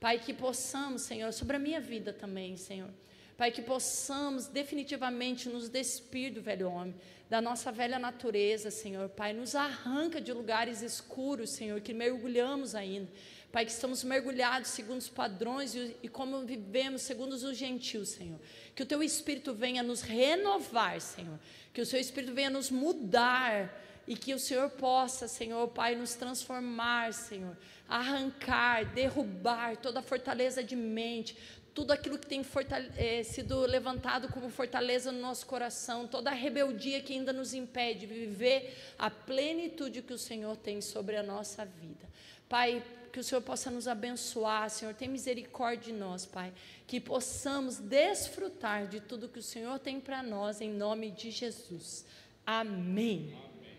Pai, 0.00 0.18
que 0.18 0.32
possamos, 0.32 1.02
Senhor, 1.02 1.32
sobre 1.32 1.56
a 1.56 1.58
minha 1.58 1.80
vida 1.80 2.12
também, 2.12 2.56
Senhor. 2.56 2.90
Pai, 3.36 3.50
que 3.50 3.60
possamos 3.60 4.46
definitivamente 4.46 5.48
nos 5.48 5.68
despir 5.68 6.32
do 6.32 6.40
velho 6.40 6.70
homem, 6.70 6.94
da 7.28 7.40
nossa 7.40 7.70
velha 7.70 7.98
natureza, 7.98 8.70
Senhor. 8.70 9.10
Pai, 9.10 9.34
nos 9.34 9.54
arranca 9.54 10.20
de 10.20 10.32
lugares 10.32 10.80
escuros, 10.80 11.50
Senhor, 11.50 11.80
que 11.82 11.92
mergulhamos 11.92 12.74
ainda. 12.74 13.08
Pai, 13.52 13.64
que 13.64 13.72
estamos 13.72 14.04
mergulhados 14.04 14.70
segundo 14.70 14.98
os 14.98 15.08
padrões 15.08 15.74
e, 15.74 15.96
e 16.02 16.08
como 16.08 16.44
vivemos 16.44 17.02
segundo 17.02 17.32
os 17.32 17.56
gentios, 17.56 18.10
Senhor. 18.10 18.38
Que 18.74 18.82
o 18.82 18.86
Teu 18.86 19.02
Espírito 19.02 19.54
venha 19.54 19.82
nos 19.82 20.02
renovar, 20.02 21.00
Senhor. 21.00 21.38
Que 21.72 21.80
o 21.80 21.86
Seu 21.86 21.98
Espírito 22.00 22.34
venha 22.34 22.50
nos 22.50 22.70
mudar 22.70 23.82
e 24.06 24.14
que 24.14 24.32
o 24.32 24.38
Senhor 24.38 24.70
possa, 24.70 25.26
Senhor, 25.26 25.66
Pai, 25.68 25.94
nos 25.96 26.14
transformar, 26.14 27.12
Senhor, 27.12 27.56
arrancar, 27.88 28.84
derrubar 28.84 29.76
toda 29.76 30.00
a 30.00 30.02
fortaleza 30.02 30.62
de 30.62 30.76
mente, 30.76 31.36
tudo 31.74 31.90
aquilo 31.90 32.18
que 32.18 32.26
tem 32.26 32.42
é, 32.96 33.22
sido 33.22 33.60
levantado 33.66 34.28
como 34.28 34.48
fortaleza 34.48 35.12
no 35.12 35.20
nosso 35.20 35.44
coração, 35.44 36.06
toda 36.06 36.30
a 36.30 36.34
rebeldia 36.34 37.02
que 37.02 37.12
ainda 37.12 37.32
nos 37.32 37.52
impede 37.52 38.00
de 38.00 38.06
viver 38.06 38.74
a 38.98 39.10
plenitude 39.10 40.00
que 40.00 40.14
o 40.14 40.18
Senhor 40.18 40.56
tem 40.56 40.80
sobre 40.80 41.16
a 41.16 41.22
nossa 41.22 41.66
vida. 41.66 42.08
Pai, 42.48 42.82
que 43.12 43.20
o 43.20 43.24
Senhor 43.24 43.40
possa 43.40 43.70
nos 43.70 43.88
abençoar, 43.88 44.68
Senhor, 44.68 44.94
tem 44.94 45.08
misericórdia 45.08 45.92
de 45.92 45.98
nós, 45.98 46.26
Pai, 46.26 46.52
que 46.86 47.00
possamos 47.00 47.78
desfrutar 47.78 48.86
de 48.86 49.00
tudo 49.00 49.28
que 49.28 49.38
o 49.38 49.42
Senhor 49.42 49.78
tem 49.78 50.00
para 50.00 50.22
nós, 50.22 50.60
em 50.60 50.70
nome 50.70 51.10
de 51.10 51.30
Jesus. 51.30 52.04
Amém. 52.44 53.34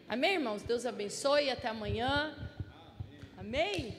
Amém, 0.09 0.35
irmãos? 0.35 0.63
Deus 0.63 0.85
abençoe 0.85 1.45
e 1.45 1.49
até 1.49 1.67
amanhã. 1.67 2.35
Amém. 3.37 3.95